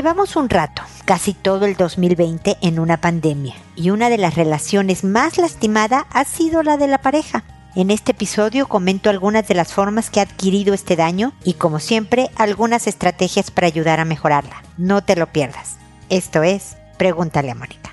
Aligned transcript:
Llevamos 0.00 0.34
un 0.34 0.48
rato, 0.48 0.80
casi 1.04 1.34
todo 1.34 1.66
el 1.66 1.76
2020, 1.76 2.56
en 2.62 2.78
una 2.78 3.02
pandemia 3.02 3.54
y 3.76 3.90
una 3.90 4.08
de 4.08 4.16
las 4.16 4.34
relaciones 4.34 5.04
más 5.04 5.36
lastimada 5.36 6.06
ha 6.10 6.24
sido 6.24 6.62
la 6.62 6.78
de 6.78 6.88
la 6.88 6.96
pareja. 6.96 7.44
En 7.76 7.90
este 7.90 8.12
episodio 8.12 8.66
comento 8.66 9.10
algunas 9.10 9.46
de 9.46 9.52
las 9.52 9.74
formas 9.74 10.08
que 10.08 10.20
ha 10.20 10.22
adquirido 10.22 10.72
este 10.72 10.96
daño 10.96 11.34
y 11.44 11.52
como 11.52 11.80
siempre 11.80 12.30
algunas 12.36 12.86
estrategias 12.86 13.50
para 13.50 13.66
ayudar 13.66 14.00
a 14.00 14.06
mejorarla. 14.06 14.62
No 14.78 15.04
te 15.04 15.16
lo 15.16 15.26
pierdas. 15.26 15.76
Esto 16.08 16.44
es 16.44 16.78
Pregúntale 16.96 17.50
a 17.50 17.54
Mónica. 17.54 17.89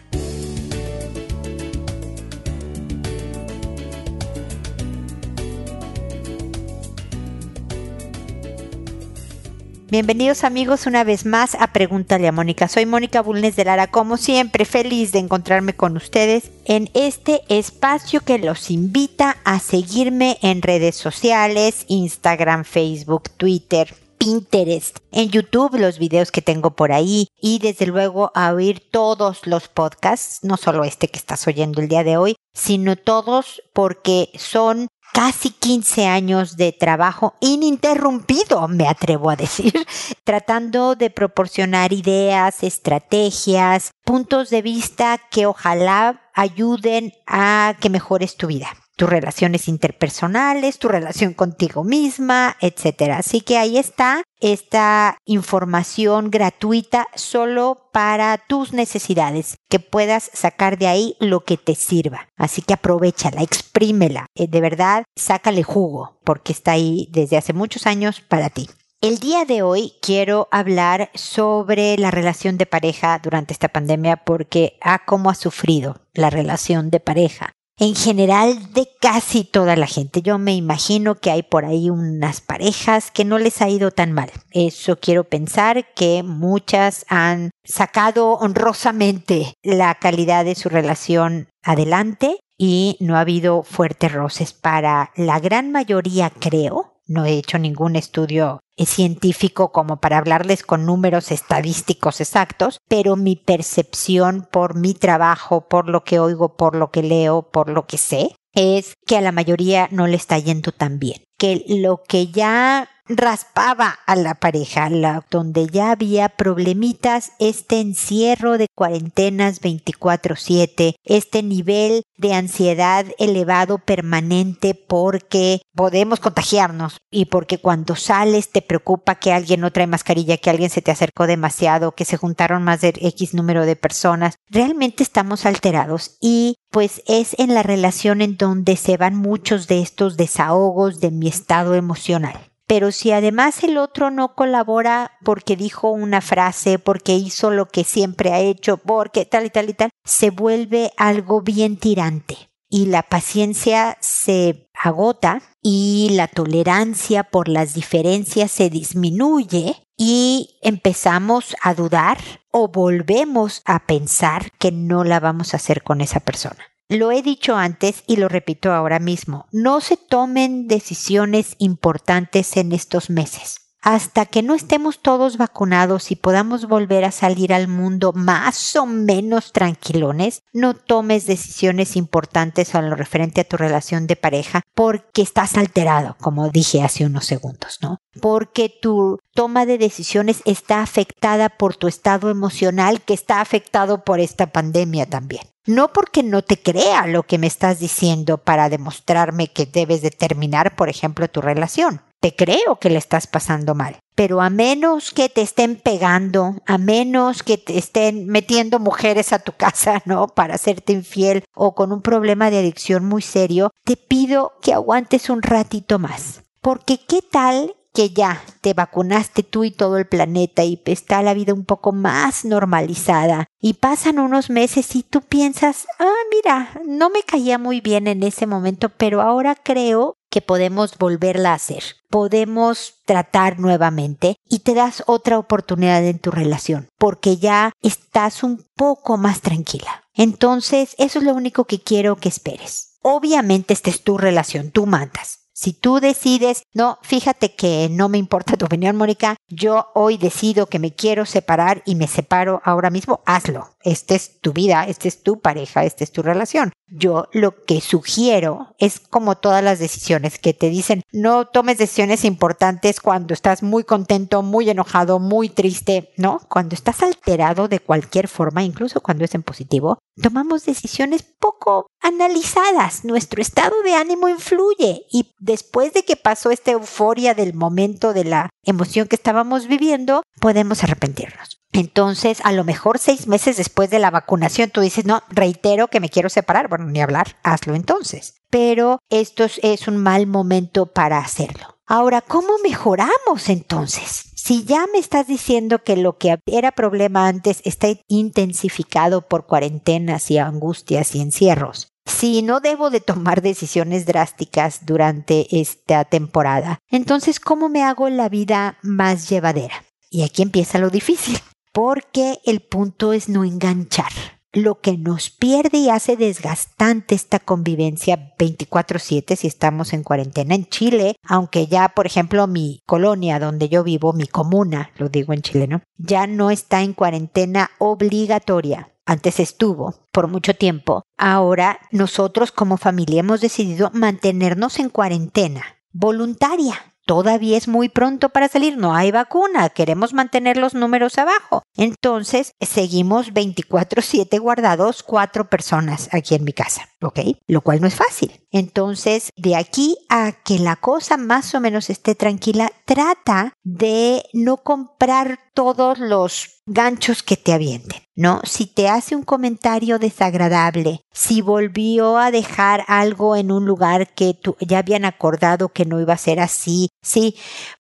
Bienvenidos 9.90 10.44
amigos 10.44 10.86
una 10.86 11.06
vez 11.06 11.26
más 11.26 11.56
a 11.56 11.68
Pregúntale 11.68 12.28
a 12.28 12.34
Mónica. 12.34 12.68
Soy 12.68 12.86
Mónica 12.86 13.22
Bulnes 13.22 13.56
de 13.56 13.64
Lara, 13.64 13.88
como 13.88 14.18
siempre 14.18 14.66
feliz 14.66 15.14
de 15.14 15.20
encontrarme 15.20 15.78
con 15.78 15.96
ustedes 15.96 16.52
en 16.66 16.90
este 16.94 17.42
espacio 17.48 18.20
que 18.20 18.38
los 18.38 18.70
invita 18.70 19.38
a 19.46 19.60
seguirme 19.60 20.40
en 20.42 20.62
redes 20.62 20.98
sociales, 20.98 21.86
Instagram, 21.88 22.66
Facebook, 22.66 23.30
Twitter, 23.38 23.96
Pinterest, 24.18 24.98
en 25.14 25.30
YouTube 25.30 25.80
los 25.80 26.00
videos 26.00 26.32
que 26.32 26.42
tengo 26.42 26.72
por 26.72 26.92
ahí 26.92 27.30
y 27.40 27.60
desde 27.60 27.86
luego 27.86 28.34
a 28.36 28.52
oír 28.52 28.84
todos 28.92 29.48
los 29.48 29.70
podcasts, 29.70 30.40
no 30.44 30.58
solo 30.58 30.84
este 30.84 31.08
que 31.08 31.18
estás 31.18 31.48
oyendo 31.48 31.80
el 31.80 31.88
día 31.88 32.04
de 32.04 32.18
hoy, 32.18 32.36
sino 32.54 32.98
todos 32.98 33.62
porque 33.72 34.32
son 34.36 34.90
casi 35.18 35.50
15 35.50 36.06
años 36.06 36.58
de 36.58 36.72
trabajo 36.74 37.34
ininterrumpido, 37.40 38.68
me 38.68 38.88
atrevo 38.88 39.32
a 39.32 39.36
decir, 39.36 39.74
tratando 40.24 40.94
de 40.94 41.10
proporcionar 41.10 41.92
ideas, 41.92 42.62
estrategias, 42.62 43.90
puntos 44.06 44.52
de 44.52 44.62
vista 44.62 45.20
que 45.32 45.48
ojalá 45.48 46.22
ayuden 46.36 47.14
a 47.26 47.74
que 47.80 47.90
mejores 47.90 48.38
tu 48.38 48.46
vida 48.46 48.68
tus 48.98 49.10
relaciones 49.10 49.68
interpersonales, 49.68 50.80
tu 50.80 50.90
relación 50.90 51.34
contigo 51.34 51.84
misma, 51.84 52.58
etc. 52.60 53.14
Así 53.16 53.42
que 53.42 53.58
ahí 53.58 53.78
está 53.78 54.24
esta 54.42 55.18
información 55.26 56.30
gratuita 56.30 57.08
solo 57.16 57.90
para 57.94 58.38
tus 58.38 58.74
necesidades, 58.74 59.56
que 59.70 59.80
puedas 59.80 60.30
sacar 60.34 60.78
de 60.78 60.88
ahí 60.88 61.16
lo 61.20 61.46
que 61.46 61.58
te 61.58 61.76
sirva. 61.76 62.28
Así 62.36 62.62
que 62.62 62.74
aprovechala, 62.74 63.44
exprímela, 63.44 64.26
eh, 64.36 64.48
de 64.48 64.62
verdad, 64.62 65.04
sácale 65.16 65.64
jugo, 65.64 66.18
porque 66.24 66.52
está 66.52 66.72
ahí 66.72 67.08
desde 67.12 67.38
hace 67.38 67.54
muchos 67.54 67.86
años 67.86 68.22
para 68.22 68.50
ti. 68.50 68.68
El 69.00 69.20
día 69.20 69.46
de 69.46 69.62
hoy 69.62 69.94
quiero 70.02 70.48
hablar 70.50 71.12
sobre 71.14 71.98
la 72.00 72.10
relación 72.10 72.58
de 72.58 72.66
pareja 72.66 73.20
durante 73.22 73.54
esta 73.54 73.68
pandemia 73.68 74.18
porque 74.18 74.80
a 74.82 75.06
cómo 75.06 75.30
ha 75.30 75.36
sufrido 75.36 76.02
la 76.14 76.32
relación 76.32 76.90
de 76.90 77.00
pareja 77.00 77.54
en 77.80 77.96
general 77.96 78.74
de 78.74 78.90
casi 79.00 79.44
toda 79.44 79.76
la 79.76 79.88
gente. 79.88 80.22
Yo 80.22 80.38
me 80.40 80.56
imagino 80.56 81.16
que 81.16 81.32
hay 81.32 81.44
por 81.44 81.66
ahí 81.66 81.90
unas 81.90 82.42
parejas 82.42 83.12
que 83.12 83.26
no 83.26 83.38
les 83.38 83.62
ha 83.62 83.70
ido 83.70 83.92
tan 83.92 84.12
mal. 84.12 84.32
Eso 84.52 85.00
quiero 85.00 85.24
pensar 85.24 85.94
que 85.94 86.24
muchas 86.24 87.06
han 87.08 87.52
sacado 87.64 88.34
honrosamente 88.34 89.54
la 89.64 89.96
calidad 89.96 90.44
de 90.46 90.56
su 90.56 90.70
relación 90.70 91.50
adelante 91.64 92.40
y 92.58 92.98
no 93.00 93.16
ha 93.16 93.22
habido 93.22 93.64
fuertes 93.64 94.12
roces. 94.12 94.54
Para 94.54 95.12
la 95.16 95.40
gran 95.40 95.72
mayoría, 95.72 96.32
creo, 96.32 97.02
no 97.06 97.26
he 97.26 97.34
hecho 97.34 97.60
ningún 97.60 97.96
estudio 97.96 98.60
científico 98.86 99.72
como 99.72 100.00
para 100.00 100.18
hablarles 100.18 100.64
con 100.64 100.86
números 100.86 101.32
estadísticos 101.32 102.22
exactos, 102.22 102.80
pero 102.88 103.16
mi 103.16 103.36
percepción 103.36 104.48
por 104.52 104.78
mi 104.78 104.94
trabajo, 104.94 105.68
por 105.68 105.90
lo 105.90 106.04
que 106.04 106.20
oigo, 106.20 106.56
por 106.56 106.76
lo 106.76 106.92
que 106.92 107.04
leo, 107.04 107.50
por 107.50 107.70
lo 107.70 107.88
que 107.88 107.98
sé, 107.98 108.36
es 108.54 108.94
que 109.06 109.18
a 109.18 109.22
la 109.22 109.32
mayoría 109.32 109.88
no 109.92 110.08
le 110.08 110.16
está 110.16 110.38
yendo 110.40 110.72
tan 110.72 111.00
bien. 111.00 111.24
Que 111.38 111.64
lo 111.68 112.02
que 112.08 112.28
ya 112.28 112.90
raspaba 113.10 114.00
a 114.06 114.16
la 114.16 114.36
pareja, 114.36 114.90
la, 114.90 115.26
donde 115.30 115.68
ya 115.68 115.92
había 115.92 116.30
problemitas, 116.30 117.32
este 117.40 117.80
encierro 117.80 118.58
de 118.58 118.68
cuarentenas 118.74 119.62
24/7, 119.62 120.96
este 121.04 121.44
nivel 121.44 122.04
de 122.18 122.34
ansiedad 122.34 123.06
elevado 123.18 123.78
permanente 123.80 124.74
porque 124.76 125.62
podemos 125.76 126.20
contagiarnos 126.20 126.98
y 127.12 127.26
porque 127.26 127.60
cuando 127.60 127.96
sales 127.96 128.52
te 128.52 128.62
preocupa 128.62 129.16
que 129.16 129.32
alguien 129.32 129.62
no 129.62 129.72
trae 129.72 129.88
mascarilla, 129.88 130.38
que 130.38 130.50
alguien 130.50 130.70
se 130.70 130.82
te 130.82 130.92
acercó 130.92 131.28
demasiado, 131.28 131.94
que 131.94 132.06
se 132.06 132.18
juntaron 132.18 132.64
más 132.64 132.82
de 132.82 132.94
X 133.00 133.34
número 133.34 133.66
de 133.66 133.76
personas. 133.76 134.36
Realmente 134.50 135.04
estamos 135.04 135.46
alterados 135.46 136.18
y 136.20 136.56
pues 136.72 137.02
es 137.08 137.36
en 137.40 137.54
la 137.54 137.64
relación 137.64 138.22
en 138.22 138.38
donde 138.38 138.76
se 138.76 138.98
van 138.98 139.16
muchos 139.16 139.68
de 139.68 139.82
estos 139.82 140.18
desahogos 140.18 141.00
de 141.00 141.12
mi 141.12 141.28
estado 141.28 141.76
emocional. 141.76 142.40
Pero 142.68 142.92
si 142.92 143.12
además 143.12 143.64
el 143.64 143.78
otro 143.78 144.12
no 144.12 144.36
colabora 144.36 145.14
porque 145.24 145.56
dijo 145.56 145.90
una 145.90 146.20
frase, 146.22 146.80
porque 146.80 147.14
hizo 147.14 147.50
lo 147.50 147.68
que 147.68 147.86
siempre 147.86 148.34
ha 148.34 148.40
hecho, 148.40 148.78
porque 148.78 149.26
tal 149.26 149.46
y 149.46 149.50
tal 149.50 149.70
y 149.70 149.74
tal, 149.74 149.90
se 150.04 150.30
vuelve 150.30 150.92
algo 150.98 151.42
bien 151.42 151.78
tirante 151.78 152.50
y 152.70 152.88
la 152.88 153.04
paciencia 153.04 153.98
se 154.02 154.70
agota 154.74 155.42
y 155.62 156.10
la 156.12 156.28
tolerancia 156.28 157.24
por 157.24 157.48
las 157.48 157.74
diferencias 157.74 158.52
se 158.52 158.70
disminuye 158.70 159.82
y 159.96 160.60
empezamos 160.62 161.56
a 161.62 161.74
dudar 161.74 162.18
o 162.52 162.68
volvemos 162.68 163.62
a 163.66 163.86
pensar 163.86 164.52
que 164.60 164.72
no 164.72 165.04
la 165.04 165.20
vamos 165.20 165.54
a 165.54 165.58
hacer 165.58 165.84
con 165.84 166.02
esa 166.02 166.20
persona. 166.20 166.64
Lo 166.90 167.12
he 167.12 167.22
dicho 167.22 167.58
antes 167.58 168.06
y 168.08 168.16
lo 168.16 168.30
repito 168.30 168.72
ahora 168.72 169.00
mismo, 169.00 169.48
no 169.52 169.82
se 169.82 169.98
tomen 169.98 170.70
decisiones 170.70 171.56
importantes 171.58 172.56
en 172.56 172.72
estos 172.72 173.10
meses. 173.10 173.67
Hasta 173.82 174.26
que 174.26 174.44
no 174.44 174.56
estemos 174.56 175.02
todos 175.02 175.38
vacunados 175.38 176.12
y 176.12 176.16
podamos 176.16 176.68
volver 176.68 177.06
a 177.06 177.12
salir 177.12 177.54
al 177.54 177.68
mundo 177.68 178.12
más 178.14 178.76
o 178.76 178.86
menos 178.86 179.54
tranquilones, 179.54 180.42
no 180.52 180.74
tomes 180.74 181.26
decisiones 181.26 181.96
importantes 181.96 182.76
a 182.76 182.82
lo 182.82 182.96
referente 182.96 183.42
a 183.42 183.44
tu 183.44 183.58
relación 183.58 184.08
de 184.08 184.16
pareja 184.16 184.62
porque 184.74 185.22
estás 185.22 185.58
alterado, 185.58 186.16
como 186.20 186.50
dije 186.50 186.82
hace 186.82 187.06
unos 187.06 187.26
segundos, 187.26 187.78
¿no? 187.82 187.98
Porque 188.20 188.70
tu 188.82 189.20
toma 189.34 189.66
de 189.66 189.78
decisiones 189.78 190.42
está 190.46 190.82
afectada 190.82 191.50
por 191.50 191.76
tu 191.76 191.88
estado 191.88 192.30
emocional 192.30 193.02
que 193.02 193.14
está 193.14 193.42
afectado 193.42 194.04
por 194.04 194.20
esta 194.20 194.48
pandemia 194.48 195.06
también 195.06 195.44
no 195.68 195.92
porque 195.92 196.24
no 196.24 196.42
te 196.42 196.60
crea 196.60 197.06
lo 197.06 197.24
que 197.24 197.38
me 197.38 197.46
estás 197.46 197.80
diciendo 197.80 198.38
para 198.40 198.70
demostrarme 198.70 199.52
que 199.52 199.66
debes 199.66 200.02
de 200.02 200.12
terminar, 200.12 200.76
por 200.76 200.90
ejemplo, 200.90 201.28
tu 201.28 201.42
relación. 201.42 202.02
Te 202.20 202.36
creo 202.36 202.78
que 202.80 202.90
le 202.90 202.98
estás 202.98 203.28
pasando 203.28 203.76
mal. 203.76 204.00
Pero 204.16 204.42
a 204.42 204.50
menos 204.50 205.12
que 205.12 205.30
te 205.30 205.42
estén 205.42 205.76
pegando, 205.76 206.56
a 206.66 206.78
menos 206.80 207.44
que 207.44 207.58
te 207.58 207.78
estén 207.78 208.26
metiendo 208.26 208.80
mujeres 208.80 209.32
a 209.32 209.40
tu 209.40 209.52
casa, 209.54 210.02
¿no? 210.06 210.28
Para 210.28 210.56
hacerte 210.56 210.94
infiel 210.94 211.44
o 211.56 211.76
con 211.76 211.92
un 211.92 212.02
problema 212.02 212.50
de 212.50 212.60
adicción 212.60 213.06
muy 213.06 213.22
serio, 213.22 213.72
te 213.84 213.96
pido 213.96 214.54
que 214.62 214.74
aguantes 214.74 215.30
un 215.30 215.42
ratito 215.42 216.00
más. 216.00 216.44
Porque 216.62 217.00
qué 217.08 217.22
tal 217.22 217.77
que 217.98 218.12
ya 218.12 218.44
te 218.62 218.76
vacunaste 218.76 219.42
tú 219.42 219.64
y 219.64 219.72
todo 219.72 219.98
el 219.98 220.06
planeta 220.06 220.64
y 220.64 220.80
está 220.86 221.24
la 221.24 221.34
vida 221.34 221.56
un 221.56 221.66
poco 221.66 221.94
más 221.94 222.46
normalizada 222.46 223.48
y 223.60 223.74
pasan 223.74 224.20
unos 224.20 224.52
meses 224.52 224.96
y 224.96 225.02
tú 225.02 225.22
piensas, 225.24 225.88
ah, 225.98 226.14
mira, 226.30 226.80
no 226.86 227.10
me 227.10 227.24
caía 227.24 227.58
muy 227.58 227.82
bien 227.82 228.08
en 228.08 228.22
ese 228.22 228.46
momento, 228.46 228.90
pero 228.90 229.24
ahora 229.24 229.56
creo 229.56 230.16
que 230.30 230.44
podemos 230.44 231.00
volverla 231.00 231.54
a 231.54 231.56
hacer. 231.56 231.82
Podemos 232.12 233.00
tratar 233.06 233.60
nuevamente 233.60 234.36
y 234.48 234.60
te 234.60 234.76
das 234.76 235.04
otra 235.08 235.40
oportunidad 235.40 236.06
en 236.06 236.20
tu 236.20 236.30
relación 236.30 236.90
porque 237.00 237.38
ya 237.38 237.74
estás 237.82 238.44
un 238.44 238.64
poco 238.76 239.18
más 239.18 239.42
tranquila. 239.42 240.04
Entonces, 240.14 240.94
eso 241.00 241.18
es 241.18 241.26
lo 241.26 241.34
único 241.34 241.66
que 241.66 241.82
quiero 241.82 242.18
que 242.18 242.30
esperes. 242.30 243.00
Obviamente 243.02 243.74
esta 243.74 243.90
es 243.90 244.04
tu 244.04 244.20
relación, 244.20 244.70
tú 244.70 244.86
mandas. 244.86 245.47
Si 245.60 245.74
tú 245.74 246.00
decides, 246.00 246.62
no, 246.76 247.00
fíjate 247.02 247.56
que 247.56 247.90
no 247.90 248.10
me 248.10 248.20
importa 248.20 248.58
tu 248.58 248.68
opinión, 248.68 248.96
Mónica, 248.96 249.38
yo 249.48 249.88
hoy 249.96 250.18
decido 250.18 250.68
que 250.68 250.78
me 250.78 250.94
quiero 250.94 251.26
separar 251.26 251.82
y 251.84 251.96
me 251.96 252.06
separo 252.06 252.62
ahora 252.64 252.92
mismo, 252.92 253.22
hazlo. 253.26 253.72
Esta 253.82 254.14
es 254.14 254.40
tu 254.40 254.54
vida, 254.54 254.84
esta 254.84 255.08
es 255.08 255.24
tu 255.24 255.40
pareja, 255.40 255.84
esta 255.84 256.04
es 256.04 256.12
tu 256.12 256.22
relación. 256.22 256.74
Yo 256.90 257.28
lo 257.32 257.64
que 257.66 257.82
sugiero 257.82 258.76
es 258.78 259.00
como 259.00 259.38
todas 259.38 259.64
las 259.64 259.80
decisiones 259.80 260.38
que 260.38 260.54
te 260.54 260.70
dicen, 260.70 261.02
no 261.12 261.48
tomes 261.48 261.80
decisiones 261.80 262.24
importantes 262.24 263.00
cuando 263.02 263.34
estás 263.34 263.64
muy 263.64 263.84
contento, 263.84 264.44
muy 264.44 264.70
enojado, 264.70 265.20
muy 265.20 265.50
triste, 265.50 266.12
¿no? 266.18 266.40
Cuando 266.50 266.76
estás 266.76 267.02
alterado 267.02 267.68
de 267.68 267.80
cualquier 267.80 268.28
forma, 268.28 268.62
incluso 268.62 269.02
cuando 269.02 269.26
es 269.26 269.34
en 269.34 269.44
positivo, 269.44 269.98
tomamos 270.22 270.66
decisiones 270.66 271.24
poco 271.24 271.88
analizadas. 272.02 273.06
Nuestro 273.06 273.42
estado 273.42 273.82
de 273.84 273.96
ánimo 273.96 274.30
influye 274.30 275.06
y 275.12 275.34
después 275.48 275.94
de 275.94 276.04
que 276.04 276.16
pasó 276.16 276.52
esta 276.52 276.72
euforia 276.72 277.34
del 277.34 277.56
momento 277.56 278.14
de 278.14 278.26
la 278.26 278.50
emoción 278.64 279.08
que 279.08 279.16
estábamos 279.16 279.68
viviendo, 279.68 280.22
podemos 280.40 280.84
arrepentirnos. 280.84 281.62
Entonces, 281.72 282.42
a 282.44 282.52
lo 282.52 282.64
mejor 282.64 283.00
seis 283.00 283.28
meses 283.28 283.58
después 283.58 283.90
de 283.90 284.00
la 284.00 284.12
vacunación, 284.12 284.70
tú 284.70 284.82
dices, 284.82 285.06
no, 285.06 285.24
reitero 285.30 285.88
que 285.88 286.00
me 286.00 286.10
quiero 286.10 286.30
separar. 286.30 286.68
Bueno, 286.68 286.86
ni 286.86 287.02
hablar, 287.02 287.38
hazlo 287.44 287.76
entonces. 287.76 288.36
Pero 288.50 289.00
esto 289.10 289.46
es 289.46 289.88
un 289.88 289.98
mal 289.98 290.28
momento 290.28 290.88
para 290.88 291.20
hacerlo. 291.20 291.78
Ahora, 291.86 292.22
¿cómo 292.22 292.58
mejoramos 292.62 293.48
entonces? 293.48 294.32
Si 294.36 294.66
ya 294.66 294.86
me 294.92 295.00
estás 295.00 295.28
diciendo 295.28 295.84
que 295.84 295.96
lo 295.96 296.18
que 296.18 296.38
era 296.46 296.72
problema 296.72 297.28
antes 297.28 297.62
está 297.64 297.88
intensificado 298.08 299.22
por 299.22 299.46
cuarentenas 299.46 300.30
y 300.30 300.38
angustias 300.38 301.16
y 301.16 301.22
encierros, 301.22 301.94
si 302.08 302.42
no 302.42 302.60
debo 302.60 302.90
de 302.90 303.02
tomar 303.02 303.42
decisiones 303.42 304.06
drásticas 304.06 304.86
durante 304.86 305.60
esta 305.60 306.06
temporada, 306.06 306.80
entonces 306.90 307.40
¿cómo 307.40 307.70
me 307.70 307.84
hago 307.84 308.10
la 308.10 308.30
vida 308.30 308.78
más 308.82 309.30
llevadera? 309.30 309.84
Y 310.10 310.24
aquí 310.24 310.42
empieza 310.42 310.80
lo 310.80 310.90
difícil, 310.90 311.38
porque 311.74 312.40
el 312.46 312.62
punto 312.62 313.14
es 313.14 313.30
no 313.30 313.44
enganchar 313.44 314.37
lo 314.54 314.80
que 314.80 314.98
nos 314.98 315.30
pierde 315.30 315.78
y 315.78 315.90
hace 315.90 316.18
desgastante 316.18 317.16
esta 317.16 317.40
convivencia 317.40 318.34
24/7 318.38 319.36
si 319.36 319.48
estamos 319.48 319.94
en 319.94 320.04
cuarentena 320.04 320.56
en 320.56 320.66
Chile, 320.66 321.16
aunque 321.24 321.68
ya, 321.68 321.90
por 321.90 322.06
ejemplo, 322.06 322.48
mi 322.48 322.82
colonia 322.86 323.40
donde 323.40 323.70
yo 323.70 323.84
vivo, 323.84 324.14
mi 324.14 324.28
comuna, 324.28 324.92
lo 324.98 325.10
digo 325.10 325.34
en 325.34 325.42
chileno, 325.42 325.82
ya 325.98 326.28
no 326.28 326.52
está 326.52 326.82
en 326.82 326.94
cuarentena 326.94 327.72
obligatoria. 327.80 328.92
Antes 329.06 329.40
estuvo 329.40 329.96
por 330.12 330.28
mucho 330.28 330.54
tiempo. 330.54 331.04
Ahora 331.18 331.80
nosotros 331.92 332.52
como 332.52 332.78
familia 332.78 333.22
hemos 333.22 333.40
decidido 333.40 333.90
mantenernos 333.94 334.80
en 334.80 334.90
cuarentena 334.90 335.64
voluntaria 335.94 336.94
todavía 337.08 337.58
es 337.58 337.68
muy 337.68 337.90
pronto 337.90 338.30
para 338.30 338.48
salir, 338.50 338.78
no 338.78 338.94
hay 338.94 339.10
vacuna, 339.10 339.70
queremos 339.70 340.14
mantener 340.14 340.58
los 340.58 340.76
números 340.76 341.18
abajo. 341.18 341.64
Entonces, 341.76 342.52
seguimos 342.62 343.34
24/7 343.34 344.38
guardados 344.38 345.02
cuatro 345.02 345.50
personas 345.50 346.10
aquí 346.12 346.36
en 346.36 346.44
mi 346.44 346.54
casa, 346.54 346.90
¿ok? 347.02 347.20
Lo 347.48 347.62
cual 347.62 347.82
no 347.82 347.88
es 347.88 347.96
fácil. 347.96 348.44
Entonces, 348.52 349.32
de 349.36 349.56
aquí 349.56 349.98
a 350.10 350.34
que 350.44 350.60
la 350.60 350.76
cosa 350.76 351.18
más 351.18 351.56
o 351.56 351.60
menos 351.60 351.90
esté 351.90 352.14
tranquila, 352.14 352.72
trata 352.86 353.54
de 353.64 354.24
no 354.34 354.58
comprar 354.58 355.40
todos 355.54 356.00
los 356.00 356.57
ganchos 356.68 357.24
que 357.24 357.38
te 357.38 357.54
avienten, 357.54 358.02
¿no? 358.16 358.42
Si 358.44 358.66
te 358.66 358.90
hace 358.90 359.16
un 359.16 359.24
comentario 359.24 360.00
desagradable, 360.00 361.00
si 361.14 361.42
volvió 361.42 362.18
a 362.18 362.30
dejar 362.30 362.84
algo 362.88 363.38
en 363.38 363.52
un 363.52 363.66
lugar 363.66 364.14
que 364.14 364.38
ya 364.60 364.80
habían 364.80 365.06
acordado 365.06 365.70
que 365.70 365.86
no 365.86 366.02
iba 366.02 366.14
a 366.14 366.18
ser 366.18 366.42
así, 366.42 366.90
sí, 367.02 367.36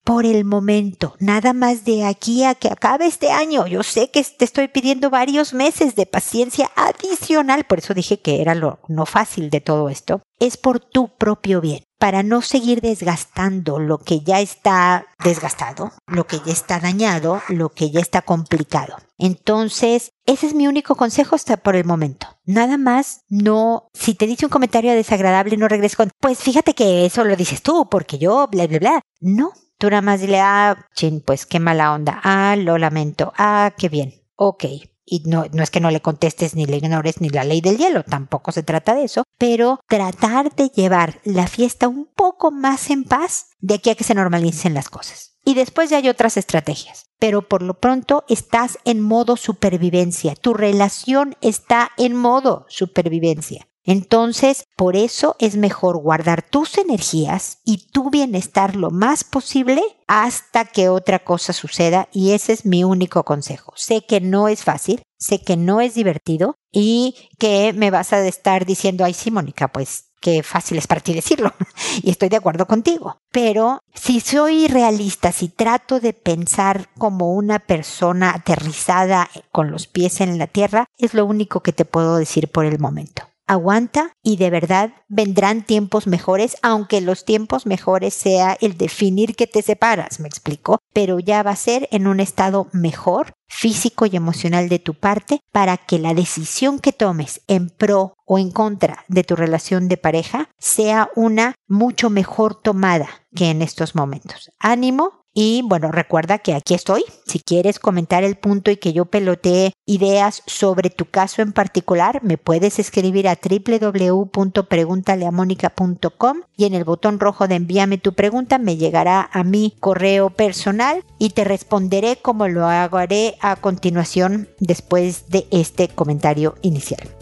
por 0.05 0.25
el 0.25 0.45
momento, 0.45 1.15
nada 1.19 1.51
más 1.51 1.83
de 1.83 2.05
aquí 2.05 2.45
a 2.45 2.55
que 2.55 2.69
acabe 2.69 3.07
este 3.07 3.29
año. 3.29 3.67
Yo 3.67 3.83
sé 3.83 4.09
que 4.09 4.23
te 4.23 4.45
estoy 4.45 4.69
pidiendo 4.69 5.09
varios 5.09 5.53
meses 5.53 5.95
de 5.95 6.05
paciencia 6.05 6.71
adicional, 6.75 7.65
por 7.65 7.79
eso 7.79 7.93
dije 7.93 8.21
que 8.21 8.41
era 8.41 8.55
lo 8.55 8.79
no 8.87 9.05
fácil 9.05 9.49
de 9.49 9.59
todo 9.59 9.89
esto, 9.89 10.21
es 10.39 10.55
por 10.55 10.79
tu 10.79 11.09
propio 11.09 11.59
bien 11.59 11.86
para 11.97 12.23
no 12.23 12.41
seguir 12.41 12.81
desgastando 12.81 13.79
lo 13.79 13.97
que 13.97 14.21
ya 14.21 14.39
está 14.39 15.05
desgastado, 15.23 15.91
lo 16.05 16.27
que 16.27 16.39
ya 16.45 16.51
está 16.51 16.79
dañado, 16.79 17.41
lo 17.49 17.69
que 17.69 17.89
ya 17.89 17.99
está 17.99 18.21
complicado. 18.21 18.97
Entonces, 19.17 20.11
ese 20.25 20.47
es 20.47 20.53
mi 20.53 20.67
único 20.67 20.95
consejo 20.95 21.35
hasta 21.35 21.57
por 21.57 21.75
el 21.75 21.85
momento. 21.85 22.27
Nada 22.45 22.77
más, 22.77 23.21
no, 23.29 23.89
si 23.93 24.13
te 24.13 24.27
dice 24.27 24.45
un 24.45 24.51
comentario 24.51 24.93
desagradable, 24.93 25.57
no 25.57 25.67
regreses 25.67 25.97
con, 25.97 26.11
pues 26.19 26.39
fíjate 26.39 26.75
que 26.75 27.05
eso 27.05 27.23
lo 27.23 27.35
dices 27.35 27.61
tú, 27.63 27.87
porque 27.89 28.17
yo, 28.19 28.47
bla, 28.47 28.67
bla, 28.67 28.79
bla. 28.79 29.01
No, 29.19 29.53
tú 29.77 29.89
nada 29.89 30.01
más 30.01 30.21
dile, 30.21 30.39
ah, 30.39 30.87
chin, 30.93 31.21
pues 31.25 31.45
qué 31.45 31.59
mala 31.59 31.93
onda, 31.93 32.19
ah, 32.23 32.55
lo 32.55 32.77
lamento, 32.77 33.33
ah, 33.37 33.73
qué 33.77 33.89
bien, 33.89 34.13
ok, 34.35 34.65
y 35.09 35.21
no, 35.25 35.45
no 35.53 35.63
es 35.63 35.71
que 35.71 35.79
no 35.79 35.89
le 35.89 36.01
contestes 36.01 36.53
ni 36.53 36.65
le 36.65 36.77
ignores 36.77 37.21
ni 37.21 37.29
la 37.29 37.45
ley 37.45 37.61
del 37.61 37.77
hielo, 37.77 38.03
tampoco 38.03 38.51
se 38.51 38.61
trata 38.61 38.93
de 38.93 39.05
eso, 39.05 39.23
pero 39.37 39.79
tratar 39.87 40.53
de 40.53 40.67
llevar 40.67 41.21
la 41.23 41.47
fiesta 41.47 41.87
un 41.87 42.07
poco 42.13 42.51
más 42.51 42.89
en 42.89 43.05
paz 43.05 43.47
de 43.59 43.75
aquí 43.75 43.89
a 43.89 43.95
que 43.95 44.03
se 44.03 44.13
normalicen 44.13 44.73
las 44.73 44.89
cosas. 44.89 45.37
Y 45.45 45.53
después 45.53 45.89
ya 45.89 45.97
hay 45.97 46.09
otras 46.09 46.35
estrategias. 46.35 47.05
Pero 47.19 47.47
por 47.47 47.61
lo 47.61 47.79
pronto 47.79 48.25
estás 48.27 48.79
en 48.83 48.99
modo 48.99 49.37
supervivencia. 49.37 50.35
Tu 50.35 50.53
relación 50.53 51.37
está 51.39 51.91
en 51.97 52.15
modo 52.15 52.65
supervivencia. 52.67 53.69
Entonces, 53.87 54.65
por 54.75 54.97
eso 54.97 55.37
es 55.39 55.55
mejor 55.55 55.97
guardar 55.97 56.41
tus 56.41 56.77
energías 56.77 57.59
y 57.63 57.87
tu 57.87 58.09
bienestar 58.09 58.75
lo 58.75 58.91
más 58.91 59.23
posible 59.23 59.81
hasta 60.07 60.65
que 60.65 60.89
otra 60.89 61.19
cosa 61.19 61.53
suceda 61.53 62.09
y 62.11 62.31
ese 62.31 62.51
es 62.51 62.65
mi 62.65 62.83
único 62.83 63.23
consejo. 63.23 63.71
Sé 63.77 64.05
que 64.05 64.19
no 64.19 64.49
es 64.49 64.65
fácil, 64.65 65.01
sé 65.17 65.41
que 65.41 65.55
no 65.55 65.79
es 65.79 65.95
divertido 65.95 66.55
y 66.69 67.15
que 67.39 67.71
me 67.71 67.89
vas 67.89 68.11
a 68.11 68.27
estar 68.27 68.65
diciendo, 68.65 69.05
ay 69.05 69.13
sí, 69.13 69.31
Mónica, 69.31 69.69
pues 69.69 70.09
qué 70.19 70.43
fácil 70.43 70.77
es 70.77 70.87
para 70.87 70.99
ti 70.99 71.13
decirlo 71.13 71.53
y 72.03 72.09
estoy 72.09 72.27
de 72.27 72.35
acuerdo 72.35 72.67
contigo. 72.67 73.21
Pero 73.31 73.79
si 73.93 74.19
soy 74.19 74.67
realista, 74.67 75.31
si 75.31 75.47
trato 75.47 76.01
de 76.01 76.11
pensar 76.11 76.89
como 76.97 77.31
una 77.31 77.59
persona 77.59 78.31
aterrizada 78.31 79.29
con 79.53 79.71
los 79.71 79.87
pies 79.87 80.19
en 80.19 80.37
la 80.37 80.47
tierra, 80.47 80.87
es 80.97 81.13
lo 81.13 81.25
único 81.25 81.63
que 81.63 81.71
te 81.71 81.85
puedo 81.85 82.17
decir 82.17 82.51
por 82.51 82.65
el 82.65 82.79
momento 82.79 83.26
aguanta 83.47 84.13
y 84.21 84.37
de 84.37 84.49
verdad 84.49 84.93
vendrán 85.07 85.65
tiempos 85.65 86.05
mejores, 86.05 86.57
aunque 86.61 87.01
los 87.01 87.25
tiempos 87.25 87.65
mejores 87.65 88.13
sea 88.13 88.57
el 88.61 88.77
definir 88.77 89.35
que 89.35 89.47
te 89.47 89.61
separas, 89.61 90.19
me 90.19 90.27
explico, 90.27 90.79
pero 90.93 91.19
ya 91.19 91.43
va 91.43 91.51
a 91.51 91.55
ser 91.55 91.87
en 91.91 92.07
un 92.07 92.19
estado 92.19 92.67
mejor 92.73 93.33
físico 93.47 94.05
y 94.05 94.15
emocional 94.15 94.69
de 94.69 94.79
tu 94.79 94.93
parte 94.93 95.39
para 95.51 95.77
que 95.77 95.99
la 95.99 96.13
decisión 96.13 96.79
que 96.79 96.91
tomes 96.91 97.41
en 97.47 97.69
pro 97.69 98.15
o 98.25 98.37
en 98.37 98.51
contra 98.51 99.05
de 99.07 99.23
tu 99.23 99.35
relación 99.35 99.87
de 99.87 99.97
pareja 99.97 100.49
sea 100.59 101.09
una 101.15 101.55
mucho 101.67 102.09
mejor 102.09 102.61
tomada 102.61 103.07
que 103.33 103.49
en 103.49 103.61
estos 103.61 103.95
momentos. 103.95 104.51
Ánimo, 104.59 105.25
y 105.39 105.61
bueno, 105.61 105.91
recuerda 105.91 106.39
que 106.39 106.55
aquí 106.55 106.73
estoy. 106.73 107.03
Si 107.27 107.39
quieres 107.39 107.77
comentar 107.77 108.23
el 108.23 108.37
punto 108.37 108.71
y 108.71 108.77
que 108.77 108.91
yo 108.91 109.05
pelotee 109.05 109.73
ideas 109.85 110.41
sobre 110.47 110.89
tu 110.89 111.05
caso 111.05 111.43
en 111.43 111.53
particular, 111.53 112.23
me 112.23 112.39
puedes 112.39 112.79
escribir 112.79 113.27
a 113.27 113.37
www.preguntaleamónica.com 113.37 116.37
y 116.57 116.65
en 116.65 116.73
el 116.73 116.85
botón 116.85 117.19
rojo 117.19 117.47
de 117.47 117.53
envíame 117.53 117.99
tu 117.99 118.13
pregunta 118.13 118.57
me 118.57 118.77
llegará 118.77 119.29
a 119.31 119.43
mi 119.43 119.75
correo 119.79 120.31
personal 120.31 121.03
y 121.19 121.29
te 121.29 121.43
responderé 121.43 122.15
como 122.15 122.47
lo 122.47 122.65
haré 122.65 123.35
a 123.39 123.57
continuación 123.57 124.49
después 124.59 125.29
de 125.29 125.45
este 125.51 125.87
comentario 125.87 126.55
inicial. 126.63 127.16